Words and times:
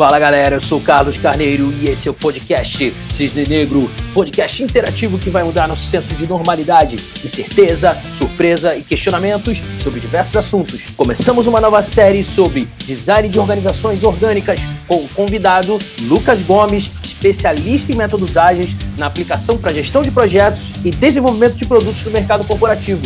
Fala 0.00 0.18
galera, 0.18 0.56
eu 0.56 0.62
sou 0.62 0.80
Carlos 0.80 1.18
Carneiro 1.18 1.70
e 1.78 1.88
esse 1.88 2.08
é 2.08 2.10
o 2.10 2.14
podcast 2.14 2.90
Cisne 3.10 3.46
Negro, 3.46 3.90
podcast 4.14 4.62
interativo 4.62 5.18
que 5.18 5.28
vai 5.28 5.42
mudar 5.42 5.68
nosso 5.68 5.84
senso 5.84 6.14
de 6.14 6.26
normalidade, 6.26 6.96
incerteza, 7.22 7.94
surpresa 8.16 8.74
e 8.74 8.82
questionamentos 8.82 9.60
sobre 9.78 10.00
diversos 10.00 10.38
assuntos. 10.38 10.86
Começamos 10.96 11.46
uma 11.46 11.60
nova 11.60 11.82
série 11.82 12.24
sobre 12.24 12.66
design 12.86 13.28
de 13.28 13.38
organizações 13.38 14.02
orgânicas 14.02 14.62
com 14.88 15.04
o 15.04 15.08
convidado 15.10 15.78
Lucas 16.04 16.40
Gomes, 16.44 16.90
especialista 17.04 17.92
em 17.92 17.96
métodos 17.96 18.38
ágeis 18.38 18.74
na 18.96 19.04
aplicação 19.04 19.58
para 19.58 19.74
gestão 19.74 20.00
de 20.00 20.10
projetos 20.10 20.62
e 20.82 20.90
desenvolvimento 20.90 21.56
de 21.56 21.66
produtos 21.66 22.02
no 22.04 22.10
mercado 22.10 22.42
corporativo. 22.44 23.02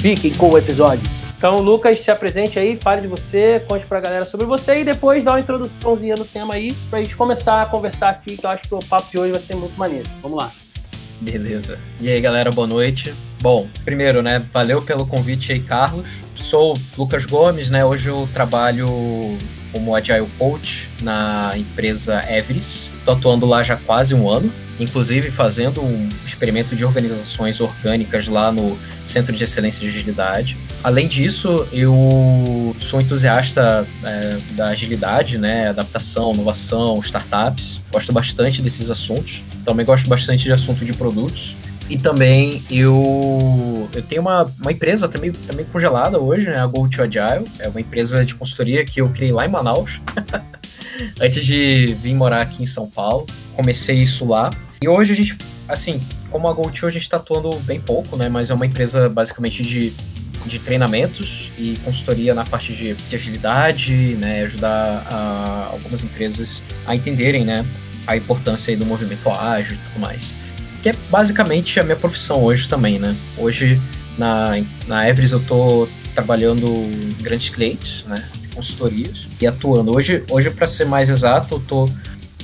Fiquem 0.00 0.32
com 0.32 0.50
o 0.50 0.58
episódio. 0.58 1.21
Então, 1.42 1.58
Lucas, 1.58 1.98
se 1.98 2.08
apresente 2.08 2.56
aí, 2.56 2.78
fale 2.80 3.00
de 3.00 3.08
você, 3.08 3.60
conte 3.66 3.84
pra 3.84 3.98
galera 3.98 4.24
sobre 4.24 4.46
você 4.46 4.78
e 4.78 4.84
depois 4.84 5.24
dá 5.24 5.32
uma 5.32 5.40
introduçãozinha 5.40 6.14
no 6.14 6.24
tema 6.24 6.54
aí 6.54 6.72
pra 6.88 7.00
gente 7.00 7.16
começar 7.16 7.62
a 7.62 7.66
conversar 7.66 8.10
aqui, 8.10 8.36
que 8.36 8.46
eu 8.46 8.50
acho 8.50 8.62
que 8.62 8.72
o 8.72 8.78
papo 8.78 9.10
de 9.10 9.18
hoje 9.18 9.32
vai 9.32 9.40
ser 9.40 9.56
muito 9.56 9.76
maneiro. 9.76 10.08
Vamos 10.22 10.38
lá. 10.38 10.52
Beleza. 11.20 11.80
E 12.00 12.08
aí, 12.08 12.20
galera, 12.20 12.52
boa 12.52 12.68
noite. 12.68 13.12
Bom, 13.40 13.66
primeiro, 13.84 14.22
né, 14.22 14.46
valeu 14.52 14.82
pelo 14.82 15.04
convite 15.04 15.50
aí, 15.50 15.58
Carlos. 15.58 16.06
Sou 16.36 16.78
Lucas 16.96 17.26
Gomes, 17.26 17.70
né, 17.70 17.84
hoje 17.84 18.08
eu 18.08 18.28
trabalho 18.32 19.36
como 19.72 19.96
Agile 19.96 20.28
Coach 20.38 20.88
na 21.00 21.54
empresa 21.56 22.22
Everest. 22.32 22.91
Tô 23.04 23.12
atuando 23.12 23.46
lá 23.46 23.62
já 23.62 23.76
quase 23.76 24.14
um 24.14 24.28
ano 24.28 24.52
inclusive 24.82 25.30
fazendo 25.30 25.82
um 25.82 26.08
experimento 26.26 26.74
de 26.74 26.84
organizações 26.84 27.60
orgânicas 27.60 28.28
lá 28.28 28.50
no 28.50 28.78
Centro 29.06 29.34
de 29.34 29.44
Excelência 29.44 29.80
de 29.80 29.88
Agilidade. 29.88 30.56
Além 30.82 31.06
disso, 31.06 31.66
eu 31.72 32.74
sou 32.80 33.00
entusiasta 33.00 33.86
é, 34.04 34.38
da 34.52 34.68
agilidade, 34.68 35.38
né, 35.38 35.68
adaptação, 35.68 36.32
inovação, 36.32 36.98
startups. 37.00 37.80
Gosto 37.90 38.12
bastante 38.12 38.60
desses 38.60 38.90
assuntos. 38.90 39.44
Também 39.64 39.84
gosto 39.84 40.08
bastante 40.08 40.44
de 40.44 40.52
assunto 40.52 40.84
de 40.84 40.92
produtos. 40.92 41.56
E 41.88 41.98
também 41.98 42.62
eu, 42.70 43.88
eu 43.92 44.02
tenho 44.02 44.22
uma, 44.22 44.44
uma 44.60 44.72
empresa 44.72 45.08
também, 45.08 45.32
também 45.32 45.64
congelada 45.66 46.18
hoje, 46.18 46.46
né, 46.46 46.58
a 46.58 46.66
Go 46.66 46.88
to 46.88 47.02
Agile. 47.02 47.46
É 47.58 47.68
uma 47.68 47.80
empresa 47.80 48.24
de 48.24 48.34
consultoria 48.34 48.84
que 48.84 49.00
eu 49.00 49.08
criei 49.10 49.32
lá 49.32 49.44
em 49.44 49.48
Manaus. 49.48 50.00
Antes 51.20 51.44
de 51.44 51.94
vir 52.00 52.14
morar 52.14 52.42
aqui 52.42 52.62
em 52.62 52.66
São 52.66 52.88
Paulo. 52.88 53.26
Comecei 53.54 53.96
isso 53.96 54.26
lá. 54.26 54.50
E 54.82 54.88
hoje 54.88 55.12
a 55.12 55.16
gente, 55.16 55.36
assim, 55.68 56.00
como 56.30 56.48
a 56.48 56.52
GoTo, 56.52 56.86
a 56.86 56.90
gente 56.90 57.02
está 57.02 57.18
atuando 57.18 57.54
bem 57.60 57.80
pouco, 57.80 58.16
né? 58.16 58.28
Mas 58.28 58.50
é 58.50 58.54
uma 58.54 58.66
empresa 58.66 59.08
basicamente 59.08 59.62
de, 59.62 59.92
de 60.46 60.58
treinamentos 60.58 61.50
e 61.58 61.78
consultoria 61.84 62.34
na 62.34 62.44
parte 62.44 62.72
de, 62.72 62.94
de 62.94 63.16
agilidade, 63.16 63.94
né? 64.18 64.42
Ajudar 64.42 65.06
a, 65.10 65.68
algumas 65.72 66.02
empresas 66.02 66.62
a 66.86 66.96
entenderem, 66.96 67.44
né? 67.44 67.64
A 68.06 68.16
importância 68.16 68.76
do 68.76 68.86
movimento 68.86 69.28
ágil 69.30 69.74
e 69.74 69.78
tudo 69.88 70.00
mais. 70.00 70.32
Que 70.82 70.88
é 70.88 70.94
basicamente 71.10 71.78
a 71.78 71.84
minha 71.84 71.96
profissão 71.96 72.42
hoje 72.42 72.68
também, 72.68 72.98
né? 72.98 73.14
Hoje 73.36 73.80
na, 74.18 74.52
na 74.86 75.08
Everest 75.08 75.34
eu 75.34 75.40
tô 75.44 75.88
trabalhando 76.14 76.66
grandes 77.20 77.48
clientes, 77.48 78.04
né? 78.06 78.24
Consultorias 78.54 79.26
e 79.40 79.46
atuando. 79.46 79.94
Hoje, 79.94 80.24
hoje 80.30 80.50
para 80.50 80.66
ser 80.66 80.84
mais 80.84 81.08
exato, 81.08 81.54
eu 81.54 81.60
tô 81.60 81.88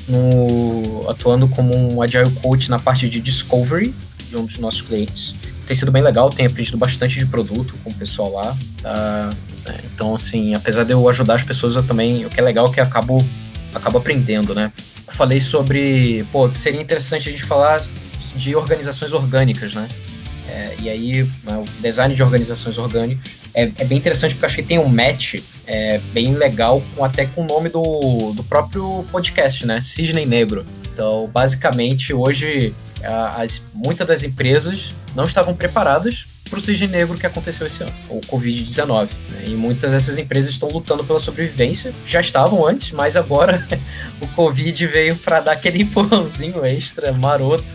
no, 0.08 1.08
atuando 1.08 1.46
como 1.48 1.76
um 1.76 2.02
Agile 2.02 2.30
Coach 2.42 2.70
na 2.70 2.78
parte 2.78 3.08
de 3.08 3.20
Discovery 3.20 3.94
de 4.28 4.36
um 4.36 4.44
dos 4.44 4.58
nossos 4.58 4.82
clientes. 4.82 5.34
Tem 5.66 5.76
sido 5.76 5.92
bem 5.92 6.02
legal, 6.02 6.30
tenho 6.30 6.48
aprendido 6.48 6.78
bastante 6.78 7.18
de 7.18 7.26
produto 7.26 7.74
com 7.84 7.90
o 7.90 7.94
pessoal 7.94 8.32
lá. 8.32 8.56
Tá? 8.82 9.30
É, 9.66 9.80
então, 9.92 10.14
assim, 10.14 10.54
apesar 10.54 10.84
de 10.84 10.92
eu 10.92 11.08
ajudar 11.08 11.34
as 11.34 11.42
pessoas, 11.42 11.76
eu 11.76 11.82
também, 11.82 12.24
o 12.24 12.30
que 12.30 12.40
é 12.40 12.42
legal 12.42 12.66
é 12.68 12.70
que 12.72 12.80
eu 12.80 12.84
acabo, 12.84 13.22
acabo 13.74 13.98
aprendendo, 13.98 14.54
né? 14.54 14.72
Eu 15.06 15.12
falei 15.12 15.40
sobre, 15.40 16.26
pô, 16.32 16.50
seria 16.54 16.80
interessante 16.80 17.28
a 17.28 17.32
gente 17.32 17.44
falar 17.44 17.82
de 18.34 18.56
organizações 18.56 19.12
orgânicas, 19.12 19.74
né? 19.74 19.88
É, 20.48 20.74
e 20.80 20.88
aí, 20.88 21.24
né, 21.44 21.62
o 21.62 21.82
design 21.82 22.14
de 22.14 22.22
organizações 22.22 22.78
orgânicas 22.78 23.30
é, 23.52 23.70
é, 23.76 23.84
bem 23.84 23.98
interessante 23.98 24.34
porque 24.34 24.46
acho 24.46 24.56
que 24.56 24.62
tem 24.62 24.78
um 24.78 24.88
match 24.88 25.36
é, 25.68 25.98
bem 26.12 26.34
legal 26.34 26.82
até 27.00 27.26
com 27.26 27.42
o 27.42 27.46
nome 27.46 27.68
do, 27.68 28.32
do 28.32 28.42
próprio 28.42 29.04
podcast, 29.12 29.66
né? 29.66 29.80
Cisne 29.82 30.24
Negro. 30.24 30.64
Então, 30.92 31.28
basicamente, 31.28 32.12
hoje, 32.12 32.74
as, 33.04 33.62
muitas 33.74 34.06
das 34.06 34.24
empresas 34.24 34.96
não 35.14 35.24
estavam 35.24 35.54
preparadas 35.54 36.26
para 36.48 36.58
o 36.58 36.62
cisne 36.62 36.86
negro 36.86 37.18
que 37.18 37.26
aconteceu 37.26 37.66
esse 37.66 37.82
ano, 37.82 37.92
o 38.08 38.20
Covid-19. 38.22 39.10
Né? 39.30 39.44
E 39.48 39.50
muitas 39.50 39.92
dessas 39.92 40.16
empresas 40.16 40.50
estão 40.50 40.70
lutando 40.70 41.04
pela 41.04 41.20
sobrevivência, 41.20 41.92
já 42.06 42.20
estavam 42.20 42.66
antes, 42.66 42.90
mas 42.90 43.16
agora 43.16 43.66
o 44.20 44.26
Covid 44.28 44.86
veio 44.86 45.14
para 45.16 45.40
dar 45.40 45.52
aquele 45.52 45.82
empurrãozinho 45.84 46.64
extra, 46.64 47.12
maroto. 47.12 47.74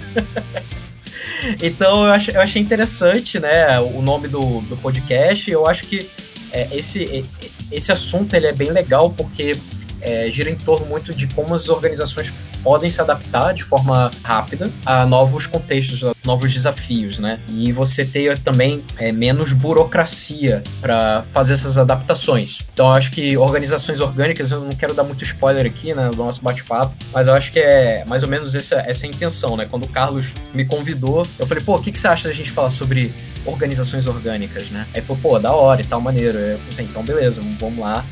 então 1.62 2.06
eu 2.06 2.12
achei, 2.12 2.36
eu 2.36 2.42
achei 2.42 2.62
interessante, 2.62 3.40
né, 3.40 3.80
o 3.80 4.02
nome 4.02 4.28
do, 4.28 4.62
do 4.62 4.76
podcast. 4.78 5.50
Eu 5.52 5.68
acho 5.68 5.86
que 5.86 6.09
é, 6.52 6.68
esse, 6.76 7.26
esse 7.73 7.91
assunto 7.91 8.35
ele 8.35 8.47
é 8.47 8.53
bem 8.53 8.72
legal 8.72 9.09
porque 9.09 9.57
é, 10.01 10.29
gira 10.29 10.50
em 10.50 10.56
torno 10.56 10.85
muito 10.85 11.13
de 11.13 11.28
como 11.28 11.56
as 11.56 11.69
organizações 11.69 12.31
podem 12.63 12.89
se 12.89 13.01
adaptar 13.01 13.53
de 13.53 13.63
forma 13.63 14.09
rápida 14.23 14.72
a 14.85 15.06
novos 15.06 15.45
contextos, 15.45 16.03
a 16.03 16.13
novos 16.23 16.53
desafios, 16.53 17.19
né? 17.19 17.39
E 17.50 17.72
você 17.73 18.06
ter 18.06 18.39
também 18.39 18.81
é, 18.97 19.11
menos 19.11 19.51
burocracia 19.51 20.63
para 20.79 21.23
fazer 21.34 21.53
essas 21.56 21.78
adaptações. 21.78 22.61
Então, 22.73 22.88
eu 22.88 22.94
acho 22.94 23.11
que 23.11 23.35
organizações 23.35 24.00
orgânicas, 24.00 24.51
eu 24.51 24.61
não 24.61 24.72
quero 24.72 24.94
dar 24.94 25.03
muito 25.03 25.23
spoiler 25.25 25.66
aqui, 25.66 25.94
né, 25.94 26.09
do 26.09 26.17
nosso 26.17 26.41
bate-papo, 26.41 26.95
mas 27.11 27.28
eu 27.28 27.34
acho 27.34 27.51
que 27.51 27.59
é 27.59 28.05
mais 28.07 28.23
ou 28.23 28.29
menos 28.29 28.55
essa, 28.55 28.75
essa 28.88 29.05
intenção, 29.05 29.57
né? 29.57 29.67
Quando 29.69 29.84
o 29.84 29.90
Carlos 29.90 30.34
me 30.53 30.63
convidou, 30.63 31.28
eu 31.38 31.45
falei, 31.45 31.61
pô, 31.61 31.75
o 31.75 31.81
que, 31.81 31.91
que 31.91 32.00
você 32.00 32.07
acha 32.07 32.29
da 32.29 32.34
gente 32.34 32.50
falar 32.50 32.72
sobre 32.72 33.13
organizações 33.46 34.08
orgânicas, 34.08 34.70
né? 34.70 34.88
Aí 34.94 35.02
falou, 35.02 35.22
pô, 35.22 35.40
da 35.40 35.54
hora 35.54 35.81
e 35.81 35.86
tal 35.86 36.02
maneiro. 36.02 36.38
Eu 36.38 36.58
falei 36.58 36.70
assim, 36.70 36.84
então 36.84 37.04
beleza, 37.04 37.42
vamos 37.59 37.80
lá. 37.80 38.04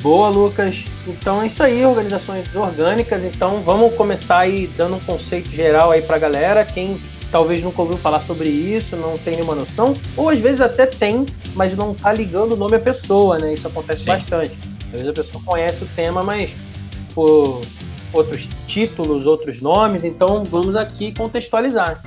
Boa, 0.00 0.28
Lucas. 0.28 0.84
Então 1.06 1.42
é 1.42 1.46
isso 1.46 1.62
aí, 1.62 1.84
organizações 1.84 2.54
orgânicas. 2.54 3.24
Então 3.24 3.62
vamos 3.62 3.94
começar 3.94 4.38
aí 4.38 4.70
dando 4.76 4.96
um 4.96 5.00
conceito 5.00 5.50
geral 5.50 5.90
aí 5.90 6.02
pra 6.02 6.18
galera. 6.18 6.64
Quem 6.64 7.00
talvez 7.30 7.62
nunca 7.62 7.82
ouviu 7.82 7.96
falar 7.96 8.20
sobre 8.22 8.48
isso, 8.48 8.96
não 8.96 9.18
tem 9.18 9.34
nenhuma 9.34 9.54
noção, 9.54 9.92
ou 10.16 10.30
às 10.30 10.38
vezes 10.38 10.60
até 10.60 10.86
tem, 10.86 11.26
mas 11.54 11.74
não 11.76 11.94
tá 11.94 12.12
ligando 12.12 12.52
o 12.52 12.56
nome 12.56 12.76
à 12.76 12.80
pessoa, 12.80 13.38
né? 13.38 13.52
Isso 13.52 13.66
acontece 13.66 14.04
Sim. 14.04 14.10
bastante. 14.10 14.58
Às 14.86 14.92
vezes 14.92 15.08
a 15.08 15.12
pessoa 15.12 15.42
conhece 15.44 15.84
o 15.84 15.86
tema, 15.94 16.22
mas 16.22 16.50
por 17.14 17.60
outros 18.12 18.48
títulos, 18.66 19.26
outros 19.26 19.60
nomes, 19.60 20.04
então 20.04 20.44
vamos 20.44 20.74
aqui 20.74 21.12
contextualizar. 21.12 22.02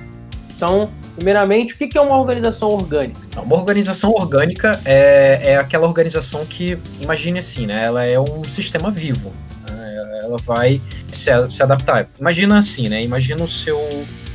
Então, 0.56 0.90
primeiramente, 1.22 1.74
o 1.74 1.78
que 1.78 1.98
é 1.98 2.02
uma 2.02 2.18
organização 2.18 2.70
orgânica? 2.70 3.42
Uma 3.42 3.56
organização 3.56 4.12
orgânica 4.12 4.82
é, 4.84 5.52
é 5.52 5.56
aquela 5.58 5.88
organização 5.88 6.46
que, 6.46 6.78
imagine 7.00 7.38
assim, 7.38 7.68
né? 7.68 7.86
Ela 7.86 8.04
é 8.06 8.20
um 8.20 8.44
sistema 8.44 8.90
vivo. 8.90 9.32
Né? 9.70 10.20
Ela 10.24 10.38
vai 10.40 10.82
se, 11.12 11.30
se 11.50 11.62
adaptar. 11.62 12.10
Imagina 12.20 12.58
assim, 12.58 12.90
né? 12.90 13.04
Imagina 13.04 13.44
o 13.44 13.48
seu, 13.48 13.80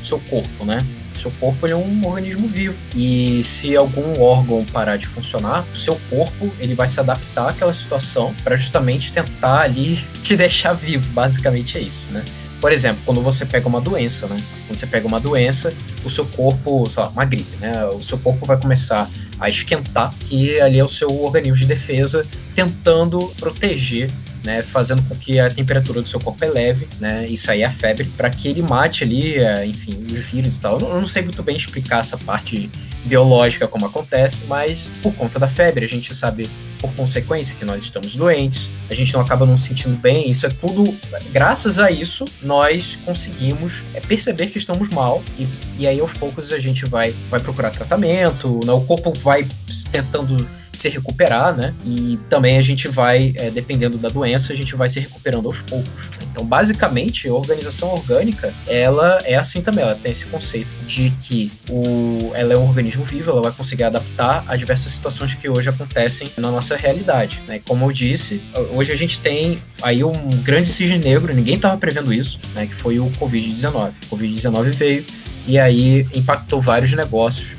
seu 0.01 0.21
corpo, 0.31 0.65
né? 0.65 0.87
seu 1.17 1.31
corpo 1.41 1.67
é 1.67 1.75
um 1.75 2.07
organismo 2.07 2.47
vivo 2.47 2.77
e 2.95 3.43
se 3.43 3.75
algum 3.75 4.21
órgão 4.21 4.67
parar 4.67 4.99
de 4.99 5.07
funcionar, 5.07 5.65
o 5.73 5.77
seu 5.77 5.99
corpo 6.11 6.53
ele 6.61 6.75
vai 6.75 6.87
se 6.87 7.01
adaptar 7.01 7.49
àquela 7.49 7.73
situação 7.73 8.35
para 8.45 8.55
justamente 8.55 9.11
tentar 9.11 9.63
ali 9.63 9.97
te 10.23 10.37
deixar 10.37 10.75
vivo. 10.75 11.11
Basicamente 11.13 11.79
é 11.79 11.81
isso, 11.81 12.07
né? 12.11 12.23
Por 12.61 12.73
exemplo, 12.73 13.03
quando 13.05 13.21
você 13.21 13.45
pega 13.45 13.69
uma 13.69 13.81
doença, 13.81 14.27
né? 14.27 14.37
Quando 14.67 14.79
você 14.79 14.87
pega 14.87 15.07
uma 15.07 15.21
doença, 15.21 15.73
o 16.05 16.11
seu 16.11 16.25
corpo, 16.25 16.89
sei 16.89 17.03
lá, 17.03 17.09
uma 17.11 17.25
gripe, 17.25 17.57
né? 17.59 17.85
O 17.87 18.03
seu 18.03 18.19
corpo 18.19 18.47
vai 18.47 18.59
começar 18.59 19.09
a 19.39 19.49
esquentar, 19.49 20.15
que 20.21 20.61
ali 20.61 20.79
é 20.79 20.85
o 20.85 20.89
seu 20.89 21.23
organismo 21.23 21.57
de 21.57 21.67
defesa 21.67 22.27
tentando 22.55 23.33
proteger 23.39 24.11
né, 24.47 24.63
fazendo 24.63 25.03
com 25.03 25.17
que 25.17 25.41
a 25.41 25.51
temperatura 25.51 26.01
do 26.01 26.09
seu 26.09 26.21
corpo 26.21 26.43
eleve, 26.45 26.89
né, 27.01 27.27
isso 27.29 27.51
aí 27.51 27.63
é 27.63 27.67
a 27.67 27.71
febre, 27.71 28.05
para 28.17 28.31
que 28.31 28.47
ele 28.47 28.63
mate 28.63 29.03
ali, 29.03 29.35
é, 29.35 29.67
enfim, 29.67 30.07
os 30.09 30.21
vírus 30.21 30.57
e 30.57 30.61
tal. 30.61 30.81
Eu 30.81 31.01
não 31.01 31.07
sei 31.09 31.23
muito 31.23 31.43
bem 31.43 31.57
explicar 31.57 31.99
essa 31.99 32.17
parte 32.17 32.71
biológica 33.05 33.67
como 33.67 33.87
acontece, 33.87 34.45
mas 34.47 34.89
por 35.03 35.13
conta 35.15 35.39
da 35.39 35.49
febre 35.49 35.85
a 35.85 35.89
gente 35.89 36.15
sabe 36.15 36.49
por 36.79 36.93
consequência 36.95 37.57
que 37.57 37.65
nós 37.65 37.83
estamos 37.83 38.15
doentes, 38.15 38.71
a 38.89 38.95
gente 38.95 39.13
não 39.15 39.21
acaba 39.21 39.45
não 39.45 39.59
se 39.59 39.69
sentindo 39.69 39.97
bem, 39.97 40.31
isso 40.31 40.47
é 40.47 40.51
tudo, 40.51 40.97
graças 41.33 41.81
a 41.81 41.91
isso, 41.91 42.25
nós 42.43 42.97
conseguimos 43.05 43.83
é, 43.95 44.01
perceber 44.01 44.47
que 44.47 44.59
estamos 44.59 44.89
mal 44.91 45.25
e, 45.37 45.49
e 45.79 45.87
aí 45.89 45.99
aos 45.99 46.15
poucos 46.15 46.53
a 46.53 46.59
gente 46.59 46.87
vai, 46.87 47.13
vai 47.29 47.41
procurar 47.41 47.71
tratamento, 47.71 48.61
né, 48.65 48.73
o 48.73 48.81
corpo 48.83 49.13
vai 49.19 49.47
tentando 49.91 50.49
se 50.81 50.89
recuperar, 50.89 51.57
né? 51.57 51.75
E 51.85 52.19
também 52.29 52.59
a 52.59 52.63
gente 52.63 52.89
vai, 52.89 53.33
é, 53.37 53.51
dependendo 53.51 53.99
da 53.99 54.09
doença, 54.09 54.53
a 54.53 54.57
gente 54.57 54.75
vai 54.75 54.89
se 54.89 55.01
recuperando 55.01 55.47
aos 55.47 55.63
poucos. 55.63 56.09
Então, 56.31 56.45
basicamente, 56.45 57.29
a 57.29 57.33
organização 57.33 57.89
orgânica, 57.95 58.53
ela 58.67 59.21
é 59.25 59.37
assim 59.37 59.63
também, 59.63 59.83
ela 59.83 59.95
tem 59.95 60.13
esse 60.13 60.27
conceito 60.27 60.77
de 60.85 61.11
que 61.11 61.51
o, 61.71 62.31
ela 62.35 62.53
é 62.53 62.57
um 62.57 62.69
organismo 62.69 63.05
vivo, 63.05 63.31
ela 63.31 63.43
vai 63.43 63.53
conseguir 63.53 63.85
adaptar 63.85 64.45
a 64.47 64.55
diversas 64.55 64.93
situações 64.93 65.35
que 65.35 65.49
hoje 65.49 65.71
acontecem 65.71 66.31
na 66.37 66.51
nossa 66.51 66.77
realidade. 66.77 67.43
Né? 67.49 67.61
Como 67.67 67.87
eu 67.87 67.93
disse, 67.93 68.43
hoje 68.71 68.93
a 68.93 68.97
gente 68.97 69.19
tem 69.19 69.63
aí 69.81 70.05
um 70.05 70.13
grande 70.43 70.69
cisne 70.69 70.99
negro, 70.99 71.35
ninguém 71.35 71.57
estava 71.57 71.77
prevendo 71.79 72.13
isso, 72.13 72.39
né? 72.55 72.67
que 72.67 72.75
foi 72.75 72.99
o 72.99 73.07
Covid-19. 73.13 73.93
O 74.11 74.17
Covid-19 74.17 74.71
veio 74.73 75.07
e 75.47 75.59
aí 75.59 76.07
impactou 76.15 76.61
vários 76.61 76.93
negócios 76.93 77.57